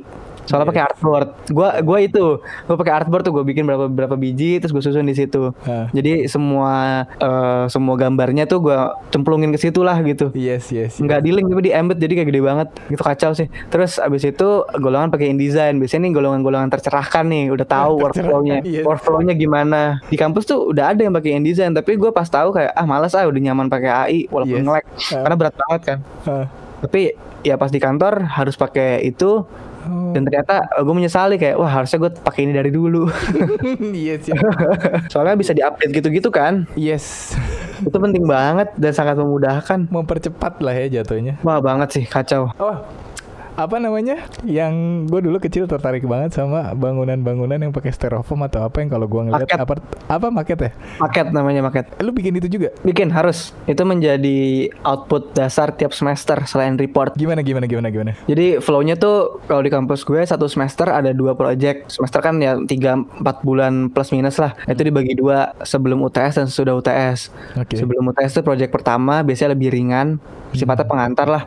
[0.48, 0.72] soalnya yeah.
[0.72, 4.72] pakai artboard gua gua itu gua pakai artboard tuh gua bikin berapa berapa biji terus
[4.72, 5.86] gua susun di situ uh.
[5.92, 11.04] jadi semua uh, semua gambarnya tuh gua cemplungin ke situ lah gitu yes yes, yes.
[11.04, 14.24] nggak di link tapi di embed jadi kayak gede banget gitu kacau sih terus abis
[14.24, 18.88] itu golongan pakai InDesign biasanya nih golongan-golongan tercerahkan nih udah tahu workflownya yes.
[18.88, 22.72] workflownya gimana di kampus tuh udah ada yang pakai InDesign tapi gua pas tahu kayak
[22.72, 24.64] ah malas ah udah nyaman pakai AI walaupun yes.
[24.64, 25.20] ngelag uh.
[25.20, 26.46] karena berat banget kan uh.
[26.80, 27.12] tapi
[27.46, 29.46] ya pas di kantor harus pakai itu
[29.88, 30.12] Oh.
[30.12, 33.08] Dan ternyata uh, gue menyesali kayak wah harusnya gue pakai ini dari dulu.
[33.96, 34.40] yes, yes.
[35.12, 36.68] Soalnya bisa diupdate gitu-gitu kan.
[36.76, 37.32] Yes.
[37.80, 39.88] Itu penting banget dan sangat memudahkan.
[39.88, 41.40] Mempercepat lah ya jatuhnya.
[41.40, 42.52] Wah banget sih kacau.
[42.60, 43.07] Oh
[43.58, 44.22] apa namanya?
[44.46, 44.74] Yang
[45.10, 49.22] gue dulu kecil tertarik banget sama bangunan-bangunan yang pakai styrofoam atau apa yang kalau gue
[49.26, 49.58] ngeliat maket.
[49.58, 49.74] apa
[50.06, 50.70] apa maket ya?
[51.02, 51.90] Maket namanya maket.
[51.98, 52.70] Lu bikin itu juga?
[52.86, 53.50] Bikin harus.
[53.66, 57.18] Itu menjadi output dasar tiap semester selain report.
[57.18, 58.12] Gimana gimana gimana gimana?
[58.30, 61.90] Jadi flownya tuh kalau di kampus gue satu semester ada dua project.
[61.90, 64.54] Semester kan ya tiga empat bulan plus minus lah.
[64.70, 67.74] Itu dibagi dua sebelum UTS dan sudah UTS okay.
[67.74, 70.22] sebelum UTS itu project pertama biasanya lebih ringan.
[70.54, 70.92] Sifatnya hmm.
[70.94, 71.42] pengantar lah.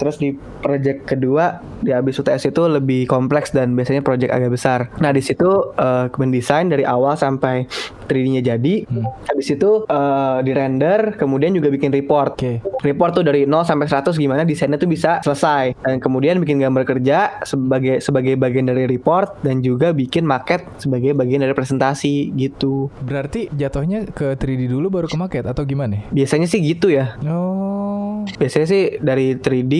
[0.00, 0.32] Terus di
[0.64, 4.80] project kedua di habis UTS itu lebih kompleks dan biasanya project agak besar.
[4.98, 7.66] Nah di situ uh, mendesain dari awal sampai
[8.06, 8.86] 3D-nya jadi.
[8.86, 9.04] Hmm.
[9.26, 12.38] Habis itu uh, di render, kemudian juga bikin report.
[12.38, 12.62] Okay.
[12.86, 15.74] Report tuh dari 0 sampai 100 gimana desainnya tuh bisa selesai.
[15.82, 21.12] Dan kemudian bikin gambar kerja sebagai sebagai bagian dari report dan juga bikin market sebagai
[21.12, 22.88] bagian dari presentasi gitu.
[23.02, 26.06] Berarti jatuhnya ke 3D dulu baru ke market atau gimana?
[26.14, 27.18] Biasanya sih gitu ya.
[27.26, 28.24] Oh.
[28.26, 29.74] Biasanya sih dari 3D,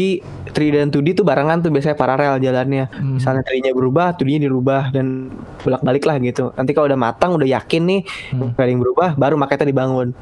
[0.55, 2.87] 3D dan 2D tuh barengan tuh biasanya paralel jalannya.
[2.95, 3.19] Hmm.
[3.19, 6.55] Misalnya 3D-nya berubah, 2D-nya dirubah dan bolak-balik lah gitu.
[6.55, 8.55] Nanti kalau udah matang, udah yakin nih hmm.
[8.55, 10.15] gak ada yang berubah baru marketnya dibangun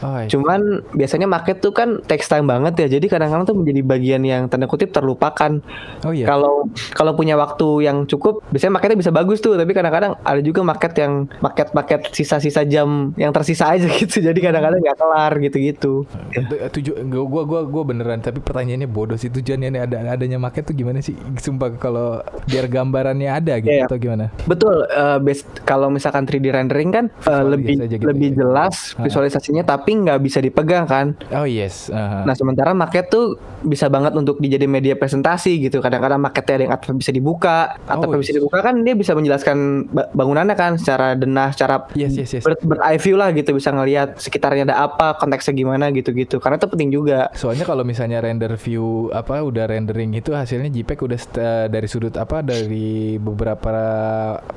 [0.00, 0.28] Oh, iya.
[0.28, 2.98] Cuman biasanya market tuh kan text time banget ya.
[2.98, 5.60] Jadi kadang-kadang tuh menjadi bagian yang tanda kutip terlupakan.
[6.04, 6.24] Oh iya.
[6.28, 9.54] Kalau kalau punya waktu yang cukup, biasanya marketnya bisa bagus tuh.
[9.60, 14.24] Tapi kadang-kadang ada juga market yang market-market sisa-sisa jam yang tersisa aja gitu.
[14.24, 16.08] Jadi kadang-kadang nggak kelar gitu-gitu.
[16.32, 16.68] Ya.
[16.72, 18.24] Tujuh, gua gua gua beneran.
[18.24, 19.28] Tapi pertanyaannya bodoh sih.
[19.28, 21.14] Tujuannya ada adanya market tuh gimana sih?
[21.36, 23.88] Sumpah kalau biar gambarannya ada gitu yeah.
[23.88, 24.32] atau gimana?
[24.48, 24.88] Betul.
[24.90, 25.20] Uh,
[25.68, 28.44] kalau misalkan 3D rendering kan uh, lebih gitu lebih ya.
[28.44, 31.18] jelas visualisasinya, tapi tapi nggak bisa dipegang kan.
[31.34, 31.90] Oh yes.
[31.90, 32.22] Uh-huh.
[32.22, 33.34] Nah sementara market tuh
[33.66, 35.82] bisa banget untuk dijadi media presentasi gitu.
[35.82, 38.22] Kadang-kadang marketnya ada yang atap bisa dibuka, atap oh, yes.
[38.22, 42.44] bisa dibuka kan dia bisa menjelaskan bangunannya kan secara denah, secara yes, yes, yes.
[42.46, 46.38] ber, eye view lah gitu bisa ngelihat sekitarnya ada apa, konteksnya gimana gitu-gitu.
[46.38, 47.26] Karena itu penting juga.
[47.34, 52.14] Soalnya kalau misalnya render view apa udah rendering itu hasilnya JPEG udah uh, dari sudut
[52.14, 53.74] apa dari beberapa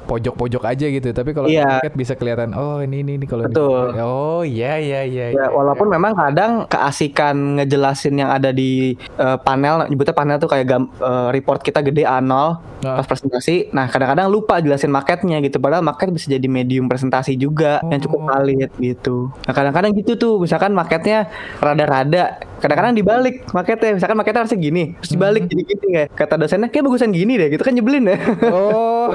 [0.06, 1.10] pojok-pojok aja gitu.
[1.10, 1.82] Tapi kalau yeah.
[1.82, 3.50] market bisa kelihatan oh ini ini, ini kalau
[3.98, 5.46] oh iya iya iya iya.
[5.46, 5.92] Ya, walaupun ya.
[5.96, 11.32] memang kadang keasikan ngejelasin yang ada di uh, panel, nyebutnya panel tuh kayak gam, uh,
[11.32, 13.00] report kita gede A0 nah.
[13.00, 13.72] pas presentasi.
[13.72, 15.62] Nah, kadang-kadang lupa jelasin marketnya gitu.
[15.62, 17.92] Padahal market bisa jadi medium presentasi juga oh.
[17.94, 18.28] yang cukup oh.
[18.28, 19.32] valid gitu.
[19.48, 21.32] Nah, kadang-kadang gitu tuh, misalkan marketnya
[21.62, 25.52] rada-rada kadang-kadang dibalik marketnya misalkan marketnya harusnya gini terus dibalik hmm.
[25.52, 28.18] jadi gini kayak kata dosennya kayak bagusan gini deh gitu kan nyebelin ya
[28.56, 29.12] oh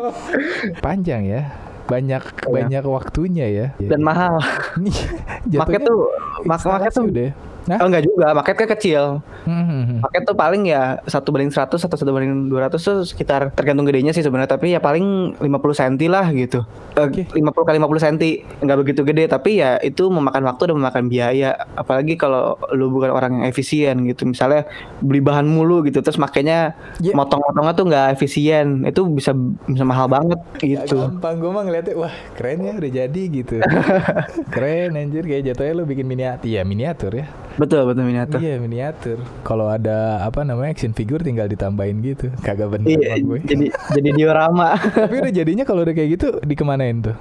[0.86, 1.50] panjang ya
[1.86, 2.50] banyak ya.
[2.50, 3.66] banyak waktunya ya.
[3.78, 4.42] Dan mahal.
[5.62, 6.10] Market tuh
[6.44, 7.30] market tuh udah
[7.66, 7.82] Nah?
[7.82, 9.02] Oh enggak juga, marketnya kecil.
[9.42, 9.98] Hmm.
[9.98, 14.14] Market tuh paling ya satu banding 100 atau satu banding 200 tuh sekitar tergantung gedenya
[14.14, 16.62] sih sebenarnya, tapi ya paling 50 cm lah gitu.
[16.94, 17.26] Okay.
[17.34, 18.16] 50 kali 50 cm
[18.62, 21.50] enggak begitu gede, tapi ya itu memakan waktu dan memakan biaya.
[21.74, 24.30] Apalagi kalau lu bukan orang yang efisien gitu.
[24.30, 24.70] Misalnya
[25.02, 27.18] beli bahan mulu gitu, terus makanya yeah.
[27.18, 28.86] motong-motongnya tuh enggak efisien.
[28.86, 29.34] Itu bisa
[29.66, 31.02] bisa mahal banget gitu.
[31.02, 33.58] Ya, gampang gue mah ngeliatnya, wah keren ya udah jadi gitu.
[34.54, 36.46] keren anjir kayak jatuhnya lu bikin miniatur.
[36.46, 38.36] ya miniatur ya Betul betul miniatur.
[38.36, 39.18] Iya miniatur.
[39.40, 42.28] Kalau ada apa namanya action figure tinggal ditambahin gitu.
[42.40, 43.40] Kagak bener Iya, gue.
[43.42, 43.66] jadi
[43.96, 44.76] jadi diorama.
[45.08, 47.16] Tapi udah jadinya kalau udah kayak gitu dikemanain tuh?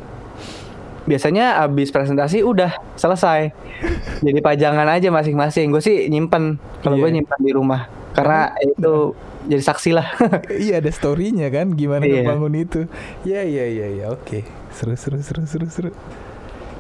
[1.06, 3.54] Biasanya abis presentasi udah selesai.
[4.20, 5.70] Jadi pajangan aja masing-masing.
[5.70, 6.60] Gue sih nyimpen.
[6.82, 7.16] Kalau gue Iya.
[7.22, 7.88] nyimpen di rumah.
[8.12, 9.14] Karena itu
[9.46, 10.08] jadi saksi lah.
[10.66, 12.26] iya ada storynya kan gimana Iya.
[12.26, 12.82] ngebangun itu.
[13.22, 14.44] Iya iya iya iya oke.
[14.74, 15.92] Seru seru seru seru seru.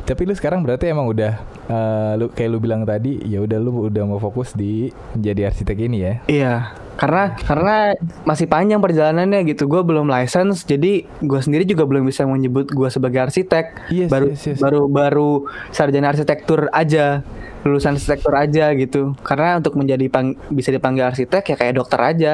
[0.05, 1.33] Tapi lu sekarang berarti emang udah
[1.65, 5.77] eh, lu kayak lu bilang tadi ya udah lu udah mau fokus di menjadi arsitek
[5.81, 6.13] ini ya.
[6.29, 6.53] Iya,
[6.95, 7.75] karena karena
[8.23, 9.65] masih panjang perjalanannya gitu.
[9.65, 13.89] Gue belum license, jadi gue sendiri juga belum bisa menyebut gue sebagai arsitek.
[13.89, 14.59] Yes, baru yes, yes.
[14.61, 15.31] baru baru
[15.73, 17.25] sarjana arsitektur aja,
[17.65, 19.17] lulusan arsitektur aja gitu.
[19.19, 22.33] Karena untuk menjadi pang- bisa dipanggil arsitek ya kayak dokter aja.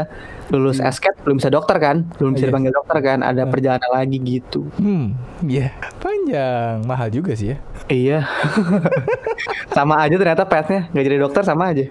[0.52, 2.52] Lulus SKET belum bisa dokter kan, belum bisa Yes.
[2.52, 3.24] dipanggil dokter kan.
[3.24, 4.68] Ada perjalanan lagi gitu.
[4.76, 7.58] Hmm, iya panjang, mahal juga sih ya.
[7.88, 8.20] Iya.
[9.76, 11.88] sama aja ternyata petnya nggak jadi dokter sama aja.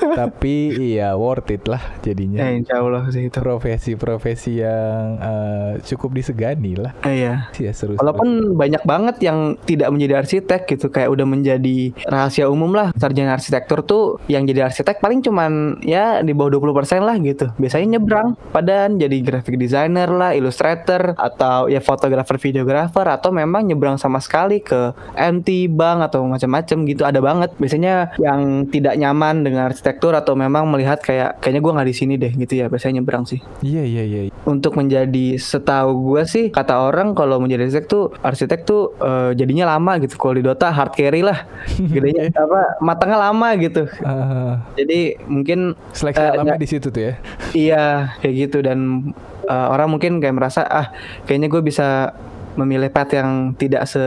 [0.00, 0.54] Tapi
[0.96, 2.44] iya worth it lah jadinya.
[2.44, 3.36] Ya insya Allah sih itu.
[3.40, 6.92] Profesi-profesi yang eh, cukup disegani lah.
[7.04, 7.52] Iya.
[7.56, 7.94] Iya seru.
[7.96, 8.00] seru.
[8.00, 13.36] Walaupun banyak banget yang tidak menjadi arsitek gitu kayak udah menjadi rahasia umum lah sarjana
[13.36, 17.52] arsitektur tuh yang jadi arsitek paling cuman ya di bawah 20% lah gitu.
[17.60, 23.96] Biasanya nyebrang padahal jadi graphic designer lah, illustrator atau ya fotografer, videografer atau memang nyebrang
[24.00, 27.50] sama sekali ke MT, bank atau macam-macam gitu ada banget.
[27.60, 32.14] Biasanya yang tidak nyaman dengan arsitektur atau memang melihat kayak kayaknya gua nggak di sini
[32.14, 33.42] deh gitu ya biasanya nyebrang sih.
[33.60, 34.20] Iya iya iya.
[34.40, 39.74] untuk menjadi setahu gue sih kata orang kalau menjadi arsitek tuh arsitek tuh eh, jadinya
[39.74, 40.14] lama gitu.
[40.14, 41.42] Kalau di Dota hard carry lah.
[41.92, 43.90] Gedenya apa matangnya lama gitu.
[43.90, 47.14] Eh, jadi mungkin seleksi Eh, alamnya nggak- di situ tuh ya.
[47.66, 47.84] iya
[48.22, 48.62] kayak gitu.
[48.62, 49.10] Dan
[49.44, 50.94] eh, orang mungkin kayak merasa ah
[51.26, 52.14] kayaknya gue bisa
[52.54, 53.98] memilih path yang tidak se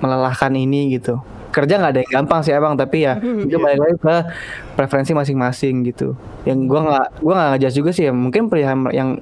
[0.00, 2.74] melelahkan ini gitu kerja nggak ada yang gampang sih abang.
[2.74, 4.14] Tapi ya itu balik lagi ke
[4.74, 6.14] preferensi masing-masing gitu.
[6.42, 8.12] Yang gua nggak gua nggak ngejudge juga sih ya.
[8.12, 9.20] Mungkin pilihan yang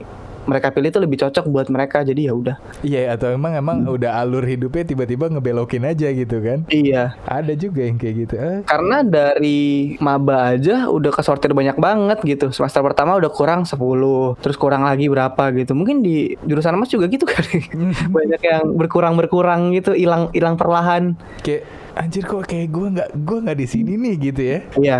[0.49, 2.01] mereka pilih itu lebih cocok buat mereka.
[2.01, 2.57] Jadi ya udah.
[2.81, 3.93] Iya atau emang emang Hmm.
[3.93, 6.65] udah alur hidupnya tiba-tiba ngebelokin aja gitu kan?
[6.73, 7.13] iya.
[7.29, 8.35] Ada juga yang kayak gitu.
[8.35, 9.61] Eh, karena dari
[10.01, 12.49] maba aja udah kesortir banyak banget gitu.
[12.49, 15.77] Semester pertama udah kurang 10 terus kurang lagi berapa gitu.
[15.77, 17.69] Mungkin di jurusan mas juga gitu kali.
[18.17, 21.13] Banyak yang berkurang berkurang gitu hilang hilang perlahan.
[21.45, 24.59] Kayak anjir kok kayak gue nggak gue nggak di sini nih gitu ya.
[24.79, 24.99] iya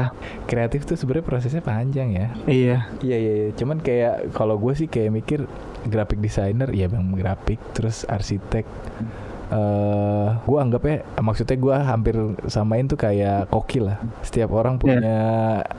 [0.51, 2.27] Kreatif tuh sebenarnya prosesnya panjang ya.
[2.45, 3.49] iya Iya iya, iya.
[3.55, 5.41] cuman kayak kalau gue sih kayak mikir
[5.87, 8.67] graphic designer ya bang grafik terus arsitek.
[9.49, 12.15] Eh gue anggapnya maksudnya gue hampir
[12.47, 13.97] samain tuh kayak koki lah.
[14.21, 15.17] Setiap orang punya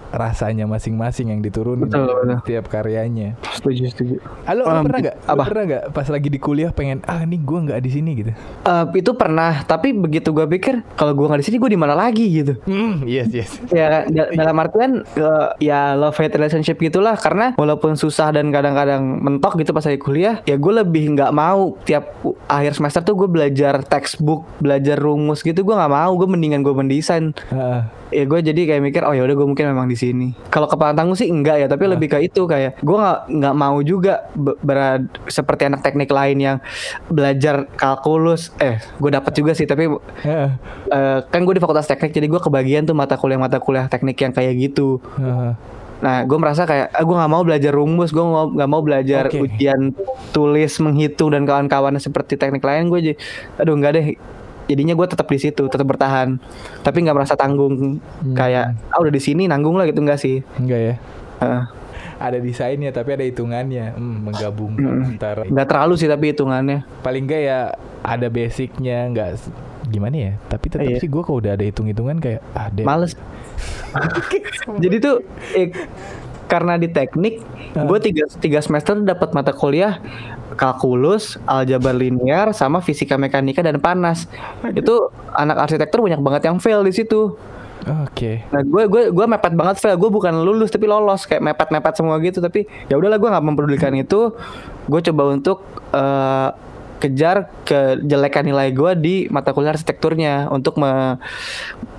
[0.09, 1.91] rasanya masing-masing yang diturunin Iya.
[1.91, 2.37] Betul, betul.
[2.39, 3.29] setiap karyanya.
[3.51, 5.15] setuju setuju Halo, Um, pernah nggak?
[5.25, 8.31] Pernah nggak pas lagi di kuliah pengen ah nih gue nggak di sini gitu?
[8.61, 11.93] Eh, itu pernah tapi begitu gue pikir kalau gue nggak di sini gue di mana
[11.93, 13.51] lagi gitu Hmm, yes yes.
[13.69, 19.03] ya da- dalam artian eh, ya love hate relationship gitulah karena walaupun susah dan kadang-kadang
[19.19, 22.09] mentok gitu pas lagi kuliah ya gue lebih nggak mau tiap
[22.47, 26.11] akhir semester tuh gue belajar textbook belajar rumus gitu gue nggak mau.
[26.15, 27.35] Gue mendingan gue mendesain.
[27.51, 30.31] Ah, ya gue jadi kayak mikir oh ya udah gue mungkin memang di sini.
[30.47, 33.77] Kalau kepala tanggung sih enggak ya tapi lebih ke itu kayak gue nggak nggak mau
[33.83, 36.57] juga be- berad seperti anak teknik lain yang
[37.11, 38.55] belajar kalkulus.
[38.57, 39.91] Eh gue dapat juga sih tapi
[40.25, 40.55] ah,
[40.89, 44.15] eh, kan gue di fakultas teknik jadi gue kebagian tuh mata kuliah mata kuliah teknik
[44.19, 45.03] yang kayak gitu.
[45.19, 45.53] Ah.
[45.99, 49.23] Nah gue merasa kayak ah, gue nggak mau belajar rumus gue nggak nggak mau belajar
[49.27, 49.39] Oke.
[49.41, 49.91] ujian
[50.29, 53.15] tulis menghitung dan kawan-kawannya seperti teknik lain gue jadi
[53.57, 54.07] aduh nggak deh
[54.65, 56.39] jadinya gue tetap di situ tetap bertahan
[56.79, 58.31] tapi nggak merasa tanggung Hmm.
[58.31, 60.95] kayak ah udah di sini nanggung lah gitu enggak sih Enggak ya.
[61.39, 61.63] Heeh.
[62.15, 63.95] Ada desainnya tapi ada hitungannya.
[63.95, 65.09] Hmm, menggabungkan Mm.
[65.09, 67.59] antara nggak terlalu sih tapi hitungannya paling enggak ya
[67.99, 69.29] ada basicnya nggak
[69.89, 71.01] gimana ya tapi tetap Iya.
[71.01, 73.17] sih gue kalau udah ada hitung-hitungan kayak ah deh males
[74.83, 75.15] jadi tuh
[75.57, 75.73] eh,
[76.49, 77.41] karena di teknik
[77.73, 80.01] gue tiga tiga semester dapat mata kuliah
[80.59, 84.27] kalkulus, aljabar linear, sama fisika mekanika dan panas.
[84.75, 87.39] Itu anak arsitektur banyak banget yang fail di situ.
[87.79, 89.95] oke Nah, gue gue gue mepet banget fail.
[89.95, 92.43] Gue bukan lulus tapi lolos kayak mepet-mepet semua gitu.
[92.43, 94.35] Tapi ya udahlah gue nggak mempedulikan itu.
[94.91, 95.63] Gue coba untuk
[95.95, 96.49] eh,
[96.99, 101.15] kejar kejelekan nilai gue di mata kuliah arsitekturnya untuk me-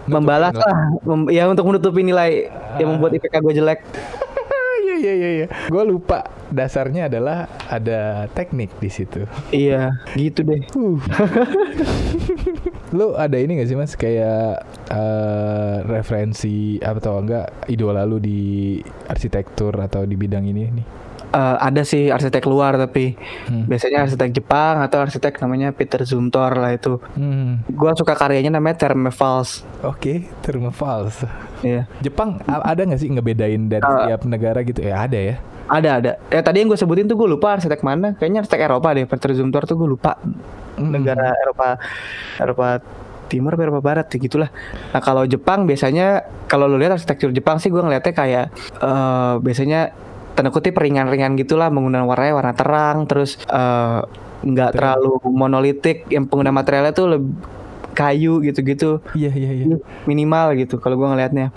[0.05, 0.63] membalas nilai.
[0.63, 3.81] lah, mem- ya untuk menutupi nilai yang membuat IPK gue jelek.
[4.81, 10.67] iya iya iya iya gue lupa dasarnya adalah ada teknik di situ Iya, gitu deh.
[10.75, 10.99] Uh.
[12.97, 19.71] lu ada ini gak sih mas kayak eh, referensi atau enggak idola lu di arsitektur
[19.79, 20.87] atau di bidang ini nih
[21.33, 23.15] uh, ada sih arsitek luar tapi
[23.49, 23.67] hmm.
[23.67, 26.99] biasanya arsitek Jepang atau arsitek namanya Peter Zumthor lah itu.
[27.15, 27.63] Hmm.
[27.71, 29.63] Gua suka karyanya namanya Thermofals.
[29.83, 31.37] Oke, okay.
[31.61, 31.85] Iya.
[32.01, 34.81] Jepang ada nggak sih ngebedain dari uh, setiap negara gitu?
[34.81, 35.37] Ya ada ya.
[35.71, 36.13] Ada ada.
[36.33, 38.19] Ya tadi yang gue sebutin tuh gue lupa arsitek mana.
[38.19, 39.07] Kayaknya arsitek Eropa deh.
[39.07, 40.19] Peter Zumthor tuh gue lupa.
[40.75, 40.91] Hmm.
[40.91, 41.79] Negara Eropa
[42.41, 42.69] Eropa
[43.31, 44.51] Timur Eropa Barat ya gitulah.
[44.91, 48.47] Nah kalau Jepang biasanya kalau lo lihat arsitektur Jepang sih gue ngeliatnya kayak
[48.83, 49.95] uh, biasanya
[50.41, 54.09] tanda kutip ringan-ringan gitulah menggunakan warnanya warna terang terus uh,
[54.41, 57.37] nggak terlalu monolitik yang pengguna materialnya tuh lebih
[57.93, 59.05] kayu gitu-gitu.
[59.13, 59.77] Iya iya iya.
[60.09, 61.53] Minimal gitu kalau gue ngelihatnya.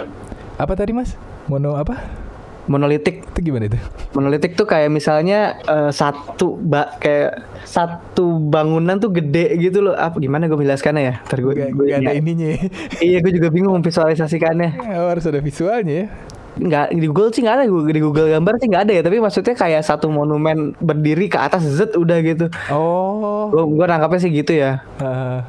[0.60, 1.16] Apa tadi mas?
[1.48, 2.24] Mono apa?
[2.64, 3.76] monolitik itu gimana itu
[4.16, 10.16] monolitik tuh kayak misalnya uh, satu ba kayak satu bangunan tuh gede gitu loh apa
[10.24, 12.56] gimana gue menjelaskannya ya Ntar gue, gak, gak ada ininya
[13.04, 16.08] iya gue juga bingung memvisualisasikannya oh, harus ada visualnya ya
[16.60, 17.64] nggak di Google sih nggak ada.
[17.70, 19.02] Di Google gambar sih nggak ada ya.
[19.02, 22.46] Tapi maksudnya kayak satu monumen berdiri ke atas Z udah gitu.
[22.70, 23.50] Oh.
[23.50, 24.82] Gue gue nangkapnya sih gitu ya.
[25.02, 25.42] Uh,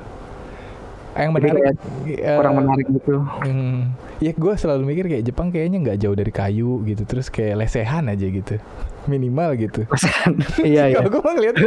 [1.14, 3.22] yang menarik uh, kurang menarik gitu.
[3.22, 7.02] Hmm, ya gue selalu mikir kayak Jepang kayaknya nggak jauh dari kayu gitu.
[7.06, 8.58] Terus kayak lesehan aja gitu
[9.06, 9.84] minimal gitu.
[10.66, 11.00] iya iya.
[11.00, 11.54] Kalau gue ngeliat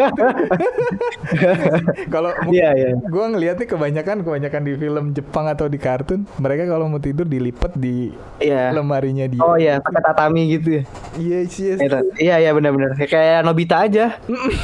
[2.14, 2.92] kalau iya iya.
[2.98, 7.78] Gue ngeliatnya kebanyakan kebanyakan di film Jepang atau di kartun mereka kalau mau tidur dilipat
[7.78, 8.74] di iya.
[8.74, 9.42] lemarinya dia.
[9.42, 10.84] Oh iya pakai tatami gitu ya.
[11.18, 11.80] Iya yes, yes.
[12.18, 14.18] Iya iya benar-benar kayak Nobita aja.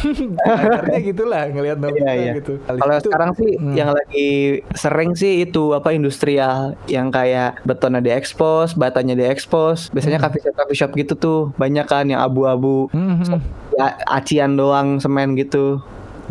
[0.77, 2.33] Artinya gitulah ngelihat Nobita iya, iya.
[2.39, 2.53] gitu.
[2.65, 3.75] Kalau sekarang sih hmm.
[3.77, 9.93] yang lagi sering sih itu apa industrial yang kayak betonnya diekspos, batanya diekspos.
[9.93, 10.25] Biasanya hmm.
[10.25, 12.62] coffee shop coffee shop gitu tuh banyak kan yang abu-abu.
[12.93, 13.41] Hmm.
[13.73, 15.81] Ya, acian doang semen gitu.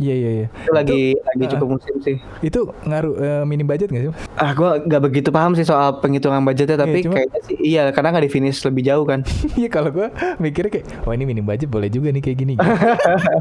[0.01, 0.47] Iya iya iya.
[0.49, 2.16] Itu lagi itu, lagi cukup uh, musim sih.
[2.41, 4.12] Itu ngaruh uh, minim budget gak sih?
[4.41, 7.83] Ah gua nggak begitu paham sih soal penghitungan budgetnya tapi iya, cuma, kayaknya sih iya
[7.93, 9.20] karena nggak finish lebih jauh kan.
[9.61, 10.09] Iya kalau gua
[10.41, 12.55] mikirnya kayak oh ini minim budget boleh juga nih kayak gini.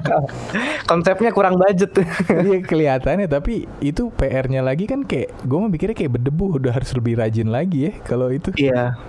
[0.91, 1.95] Konsepnya kurang budget.
[2.51, 6.91] Iya kelihatannya tapi itu PR-nya lagi kan kayak gua mau mikirnya kayak berdebu udah harus
[6.91, 8.51] lebih rajin lagi ya kalau itu.
[8.59, 8.99] Iya.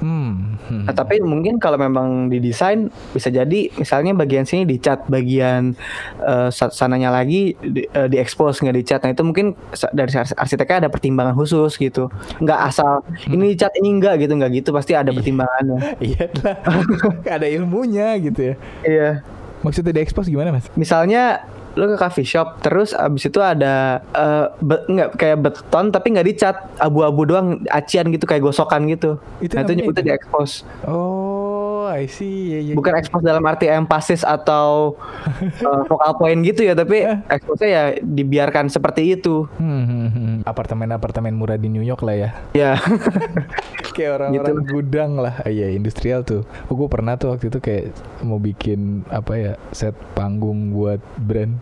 [0.00, 0.60] Hmm.
[0.84, 5.72] Nah, tapi mungkin kalau memang didesain bisa jadi misalnya bagian sini dicat, bagian
[6.20, 9.00] uh, sananya lagi di, uh, diekspos nggak dicat.
[9.04, 9.56] Nah itu mungkin
[9.96, 12.12] dari arsiteknya ada pertimbangan khusus gitu.
[12.42, 13.34] Nggak asal hmm.
[13.34, 15.16] ini dicat ini enggak gitu nggak gitu pasti ada iya.
[15.16, 15.80] pertimbangannya.
[16.06, 16.56] Iya lah.
[17.40, 18.54] ada ilmunya gitu ya.
[18.84, 19.10] Iya.
[19.64, 20.68] Maksudnya diekspos gimana mas?
[20.76, 21.42] Misalnya
[21.76, 26.26] lu ke coffee shop terus abis itu ada uh, be, nggak kayak beton tapi nggak
[26.26, 26.56] dicat.
[26.80, 29.20] Abu-abu doang acian gitu kayak gosokan gitu.
[29.44, 30.64] Itu nah, itu nyebutnya di expose.
[30.88, 31.35] Oh
[31.88, 32.56] I see.
[32.56, 33.00] Yeah, yeah, bukan yeah.
[33.00, 34.98] expose dalam arti emphasis atau
[35.66, 39.46] uh, focal point gitu ya tapi expose ya dibiarkan seperti itu.
[39.56, 40.36] Hmm, hmm, hmm.
[40.44, 42.30] apartemen-apartemen murah di New York lah ya.
[42.52, 42.72] Ya
[43.96, 44.72] kayak orang-orang gitu.
[44.76, 45.34] gudang lah.
[45.40, 46.44] Ah, iya industrial tuh.
[46.68, 51.56] Oh, gue pernah tuh waktu itu kayak mau bikin apa ya set panggung buat brand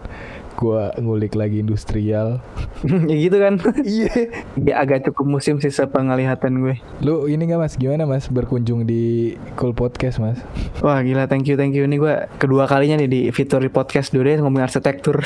[0.55, 2.41] gua ngulik lagi industrial.
[3.11, 3.61] Ya gitu kan?
[3.85, 4.13] Iya.
[4.61, 6.77] Ya agak cukup musim sih sepenglihatan gue.
[7.01, 7.75] Lu ini gak mas?
[7.81, 8.29] Gimana mas?
[8.29, 10.39] Berkunjung di cool podcast mas?
[10.85, 11.25] Wah gila.
[11.25, 11.89] Thank you thank you.
[11.89, 15.25] Ini gue kedua kalinya nih di fitur di podcast dulu deh ngomongin arsitektur.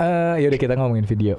[0.00, 1.36] Uh, yaudah kita ngomongin video.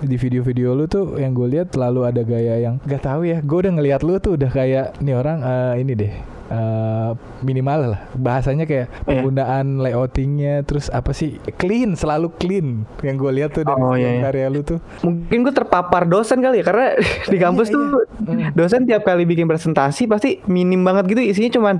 [0.00, 3.44] Di video-video lu tuh yang gue lihat lalu ada gaya yang gak tahu ya.
[3.44, 7.12] Gue udah ngeliat lu tuh udah kayak nih orang uh, ini deh uh,
[7.44, 8.00] minimal lah.
[8.16, 9.06] Bahasanya kayak yeah.
[9.06, 11.38] penggunaan layoutingnya terus apa sih?
[11.56, 12.88] Clean selalu clean.
[13.00, 14.22] Yang gue lihat tuh dari oh, iya, iya.
[14.28, 14.78] karya lu tuh.
[15.04, 16.86] Mungkin gue terpapar dosen kali ya karena
[17.32, 17.84] di kampus iya, tuh
[18.34, 18.48] iya.
[18.52, 21.20] dosen tiap kali bikin presentasi pasti minim banget gitu.
[21.22, 21.76] Isinya cuman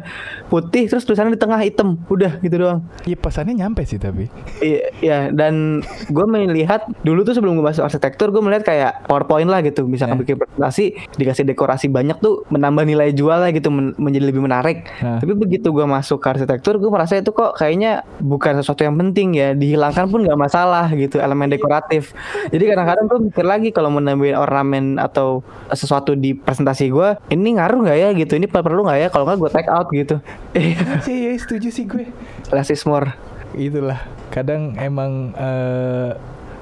[0.48, 2.00] putih terus tulisannya di tengah hitam.
[2.08, 2.86] Udah gitu doang.
[3.08, 4.28] Iya pesannya nyampe sih tapi.
[4.60, 9.48] Iya yeah, dan gue melihat dulu tuh sebelum gue masuk arsitektur gue melihat kayak powerpoint
[9.48, 9.84] lah gitu.
[9.88, 10.22] Misalkan yeah.
[10.24, 10.84] bikin presentasi
[11.16, 14.88] dikasih dekorasi banyak tuh menambah nilai jual lah gitu men menjadi lebih menarik menarik.
[15.04, 15.20] Nah.
[15.20, 19.36] Tapi begitu gue masuk ke arsitektur, gue merasa itu kok kayaknya bukan sesuatu yang penting
[19.36, 19.52] ya.
[19.52, 22.16] Dihilangkan pun nggak masalah gitu, elemen dekoratif.
[22.48, 27.60] Jadi kadang-kadang gue mikir lagi kalau mau nambahin ornamen atau sesuatu di presentasi gue, ini
[27.60, 28.40] ngaruh nggak ya gitu?
[28.40, 29.08] Ini perlu nggak ya?
[29.12, 30.16] Kalau nggak gue take out gitu.
[30.56, 32.08] Iya, setuju sih gue.
[32.48, 33.12] Less is more.
[33.52, 34.00] Itulah.
[34.32, 36.16] Kadang emang uh,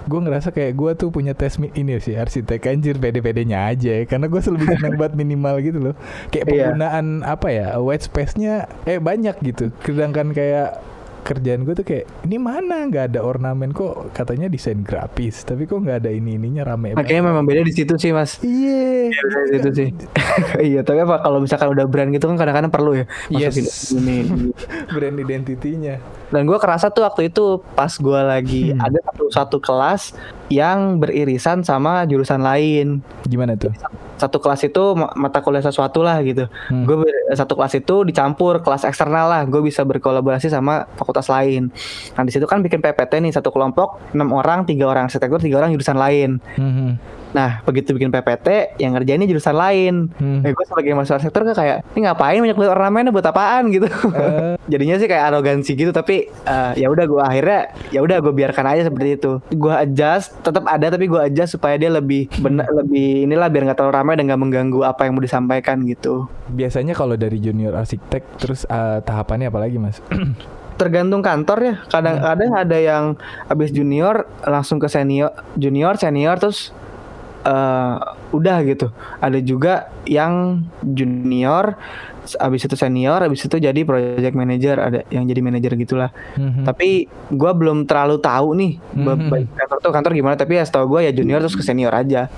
[0.07, 4.27] gue ngerasa kayak gue tuh punya tes ini sih arsitek anjir pede-pedenya aja ya karena
[4.27, 5.95] gue selalu senang buat minimal gitu loh
[6.29, 6.71] kayak iya.
[6.71, 7.33] penggunaan yeah.
[7.35, 10.83] apa ya white space-nya eh banyak gitu sedangkan kayak
[11.23, 15.79] kerjaan gue tuh kayak ini mana nggak ada ornamen kok katanya desain grafis tapi kok
[15.79, 19.47] nggak ada ini ininya rame makanya memang beda di situ sih mas iya yeah.
[19.47, 19.89] di situ sih
[20.75, 23.95] iya tapi apa kalau misalkan udah brand gitu kan kadang-kadang perlu ya yes.
[23.95, 24.51] ini, ini.
[24.95, 25.97] brand identitinya
[26.33, 28.81] dan gue kerasa tuh waktu itu pas gue lagi hmm.
[28.81, 30.17] ada satu satu kelas
[30.49, 33.71] yang beririsan sama jurusan lain gimana tuh
[34.17, 36.85] satu kelas itu mata kuliah sesuatu lah gitu hmm.
[36.89, 36.97] gue
[37.37, 41.69] satu kelas itu dicampur kelas eksternal lah gue bisa berkolaborasi sama fakultas lain
[42.17, 45.61] nah di situ kan bikin PPT nih satu kelompok enam orang tiga orang arsitektur tiga
[45.61, 47.21] orang jurusan lain hmm.
[47.33, 49.95] Nah, begitu bikin PPT, yang ngerjainnya jurusan lain.
[50.21, 50.45] Hmm.
[50.45, 53.89] Eh, gue sebagai mahasiswa sektor kayak, ini ngapain banyak banget ornamen buat apaan gitu.
[53.89, 54.55] Uh.
[54.73, 57.61] Jadinya sih kayak arogansi gitu, tapi uh, ya udah gue akhirnya
[57.91, 59.33] ya udah gue biarkan aja seperti itu.
[59.57, 63.79] Gue adjust, tetap ada tapi gue adjust supaya dia lebih benar lebih inilah biar nggak
[63.81, 66.29] terlalu ramai dan nggak mengganggu apa yang mau disampaikan gitu.
[66.53, 69.99] Biasanya kalau dari junior arsitek terus uh, tahapannya apa lagi, Mas?
[70.81, 71.75] tergantung kantor ya.
[71.87, 72.63] Kadang-kadang hmm.
[72.67, 73.05] ada yang
[73.47, 76.75] habis junior langsung ke senior, junior, senior terus
[77.47, 77.97] uh,
[78.35, 78.91] udah gitu.
[79.19, 81.77] Ada juga yang junior,
[82.39, 86.11] abis itu senior, abis itu jadi project manager, ada yang jadi manager gitulah.
[86.39, 86.65] Mm-hmm.
[86.65, 89.59] Tapi gue belum terlalu tahu nih mm-hmm.
[89.59, 90.35] kantor tuh kantor gimana.
[90.39, 92.31] Tapi ya setahu gue ya junior terus ke senior aja.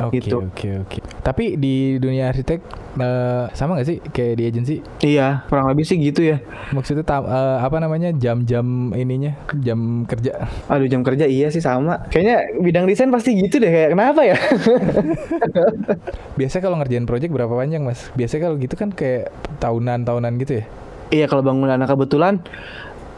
[0.00, 0.36] Oke okay, gitu.
[0.40, 0.88] oke okay, oke.
[0.88, 1.02] Okay.
[1.20, 2.60] Tapi di dunia arsitek
[2.96, 4.74] uh, sama gak sih kayak di agensi?
[5.04, 6.40] Iya, kurang lebih sih gitu ya.
[6.72, 10.48] Maksudnya uh, apa namanya jam-jam ininya, jam kerja?
[10.72, 12.08] Aduh jam kerja iya sih sama.
[12.08, 13.68] Kayaknya bidang desain pasti gitu deh.
[13.68, 14.36] Kayak kenapa ya?
[16.40, 18.08] Biasa kalau ngerjain project berapa panjang mas?
[18.16, 19.28] Biasa kalau gitu kan kayak
[19.60, 20.64] tahunan-tahunan gitu ya?
[21.10, 22.40] Iya kalau bangunan nah kebetulan.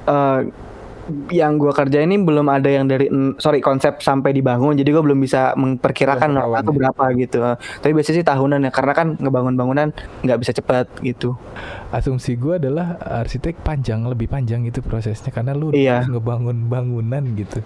[0.03, 0.51] Uh,
[1.35, 3.11] yang gue kerja ini belum ada yang dari
[3.43, 4.79] sorry konsep sampai dibangun.
[4.79, 6.79] Jadi gue belum bisa memperkirakan atau ya.
[6.79, 7.39] berapa gitu.
[7.83, 9.89] Tapi biasanya sih tahunan ya karena kan ngebangun bangunan
[10.23, 11.35] nggak bisa cepat gitu
[11.93, 16.03] asumsi gue adalah arsitek panjang lebih panjang itu prosesnya karena lu iya.
[16.09, 17.61] ngebangun bangunan gitu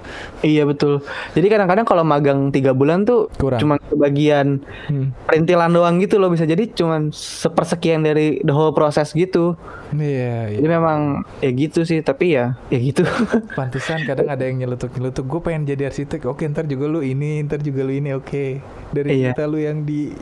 [0.44, 1.00] iya betul
[1.32, 3.62] jadi kadang-kadang kalau magang tiga bulan tuh Kurang.
[3.62, 4.60] cuma kebagian
[4.90, 5.30] hmm.
[5.30, 9.56] perintilan doang gitu loh bisa jadi cuma sepersekian dari the whole proses gitu
[9.94, 10.58] iya, iya.
[10.60, 13.06] jadi memang ya gitu sih tapi ya ya gitu
[13.58, 16.28] Pantesan kadang ada yang nyelutuk-nyelutuk gue pengen jadi arsitek.
[16.28, 18.12] Oke, ntar juga lu ini, ntar juga lu ini.
[18.16, 18.60] Oke.
[18.90, 19.34] Dari iya.
[19.34, 20.14] kita lu yang di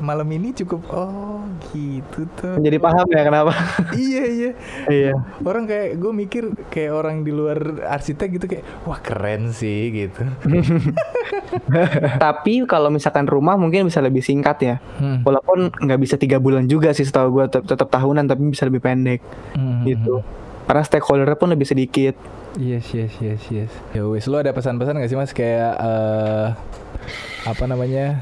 [0.00, 2.56] malam ini cukup oh gitu tuh.
[2.60, 3.45] Jadi paham ya kenapa?
[3.94, 4.50] Iya, iya.
[4.88, 5.14] Iya.
[5.44, 10.26] Orang kayak gue mikir kayak orang di luar arsitek gitu kayak wah keren sih gitu.
[12.24, 14.76] Tapi kalau misalkan rumah mungkin bisa lebih singkat ya.
[14.98, 15.22] Hmm.
[15.22, 19.20] Walaupun nggak bisa tiga bulan juga sih setahu gue tetap tahunan tapi bisa lebih pendek
[19.54, 19.84] hmm.
[19.86, 20.20] gitu.
[20.20, 22.18] Hmm, hmm karena stakeholder pun lebih sedikit.
[22.58, 23.72] Yes, yes, yes, yes.
[23.94, 26.58] Ya wis, lo ada pesan-pesan gak sih mas kayak uh,
[27.46, 28.18] apa namanya?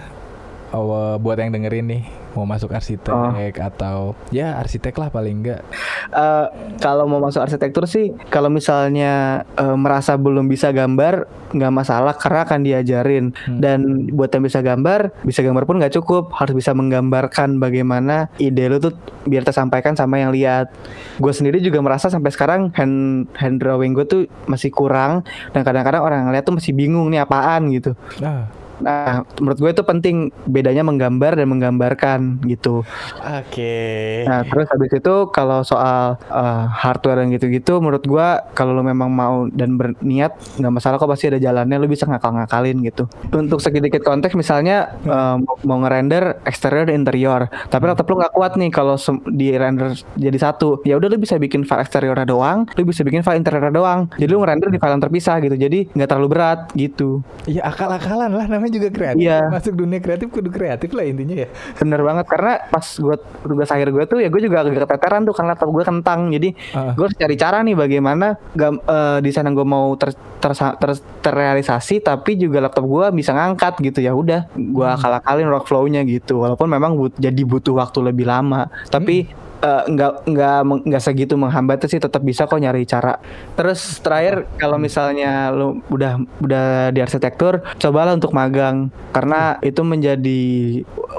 [0.74, 2.02] Oh, buat yang dengerin nih
[2.34, 3.30] mau masuk arsitek oh.
[3.62, 3.98] atau
[4.34, 5.62] ya arsitek lah paling enggak
[6.10, 6.50] uh,
[6.82, 12.40] kalau mau masuk arsitektur sih kalau misalnya uh, merasa belum bisa gambar nggak masalah karena
[12.42, 13.24] akan diajarin.
[13.46, 13.62] Hmm.
[13.62, 16.34] dan buat yang bisa gambar bisa gambar pun nggak cukup.
[16.34, 18.92] Harus bisa menggambarkan bagaimana ide lu tuh
[19.24, 20.74] biar tersampaikan sama yang lihat.
[21.22, 25.22] Gue sendiri juga merasa sampai sekarang hand hand drawing gue tuh masih kurang.
[25.54, 27.94] Dan kadang-kadang orang yang lihat tuh masih bingung nih apaan gitu.
[28.18, 30.16] Nah Nah, menurut gue itu penting
[30.48, 32.82] bedanya menggambar dan menggambarkan gitu.
[33.20, 33.52] Oke.
[33.52, 34.08] Okay.
[34.26, 39.10] Nah, terus habis itu kalau soal uh, hardware dan gitu-gitu, menurut gue kalau lo memang
[39.12, 41.76] mau dan berniat nggak masalah kok pasti ada jalannya.
[41.78, 43.04] Lo bisa ngakal-ngakalin gitu.
[43.34, 48.52] Untuk sedikit konteks, misalnya uh, mau ngerender eksterior dan interior, tapi laptop lo nggak kuat
[48.56, 48.96] nih kalau
[49.30, 50.80] di render jadi satu.
[50.88, 54.08] Ya udah lo bisa bikin file eksterior doang, lo bisa bikin file interior doang.
[54.16, 55.56] Jadi lo ngerender di file yang terpisah gitu.
[55.58, 57.20] Jadi nggak terlalu berat gitu.
[57.44, 59.24] Iya akal-akalan lah namanya juga kreatif.
[59.24, 59.48] Iya.
[59.50, 61.48] Masuk dunia kreatif kudu kreatif lah intinya ya.
[61.78, 65.34] Bener banget karena pas gue tugas akhir gue tuh ya gue juga agak keteteran tuh
[65.34, 66.20] karena laptop gue kentang.
[66.32, 66.92] Jadi uh.
[66.96, 70.90] gue harus cari cara nih bagaimana gam, uh, di sana gue mau ter, ter, ter,
[71.24, 74.96] terrealisasi tapi juga laptop gue bisa ngangkat gitu ya udah gue hmm.
[75.00, 76.40] akal-akalin workflow-nya gitu.
[76.42, 78.68] Walaupun memang but, jadi butuh waktu lebih lama.
[78.88, 83.16] Tapi hmm uh, nggak nggak nggak segitu menghambat sih tetap bisa kok nyari cara.
[83.56, 90.42] Terus terakhir kalau misalnya lu udah udah di arsitektur, cobalah untuk magang karena itu menjadi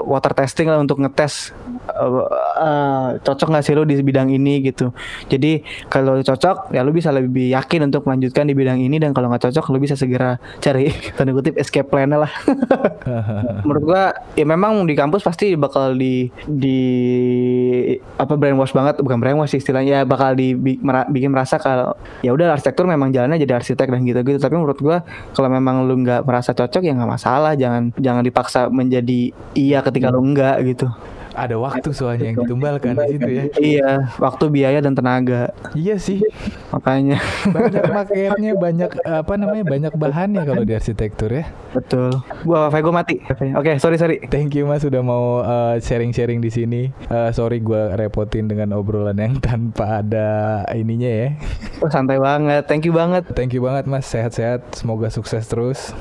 [0.06, 1.50] water testing lah untuk ngetes
[1.90, 2.26] uh,
[2.58, 4.90] uh, cocok nggak sih lu di bidang ini gitu.
[5.30, 9.30] Jadi kalau cocok ya lu bisa lebih yakin untuk melanjutkan di bidang ini dan kalau
[9.30, 12.30] nggak cocok lu bisa segera cari tanda kutip escape plan lah.
[13.66, 14.02] Menurut gua
[14.34, 16.80] ya memang di kampus pasti bakal di di
[18.16, 20.54] apa brainwash banget bukan brainwash istilahnya ya bakal di
[21.12, 25.02] bikin merasa kalau ya udah arsitektur memang jalannya jadi arsitek dan gitu-gitu tapi menurut gua
[25.32, 30.10] kalau memang lu nggak merasa cocok ya nggak masalah jangan jangan dipaksa menjadi iya ketika
[30.10, 30.88] lu enggak gitu
[31.36, 33.44] ada waktu soalnya yang ditumbalkan di situ ya.
[33.60, 35.52] Iya, waktu biaya dan tenaga.
[35.76, 36.24] Iya sih.
[36.72, 37.20] Makanya
[37.52, 39.64] banyak maketnya, banyak apa namanya?
[39.66, 41.44] banyak bahannya kalau di arsitektur ya.
[41.76, 42.16] Betul.
[42.48, 43.16] Gua wifi gua mati.
[43.20, 44.24] Oke, okay, sorry sorry.
[44.32, 46.82] Thank you Mas sudah mau uh, sharing-sharing di sini.
[47.12, 51.28] Uh, sorry gua repotin dengan obrolan yang tanpa ada ininya ya.
[51.84, 52.64] Oh, santai banget.
[52.64, 53.28] Thank you banget.
[53.36, 54.08] Thank you banget Mas.
[54.08, 54.72] Sehat-sehat.
[54.72, 55.92] Semoga sukses terus.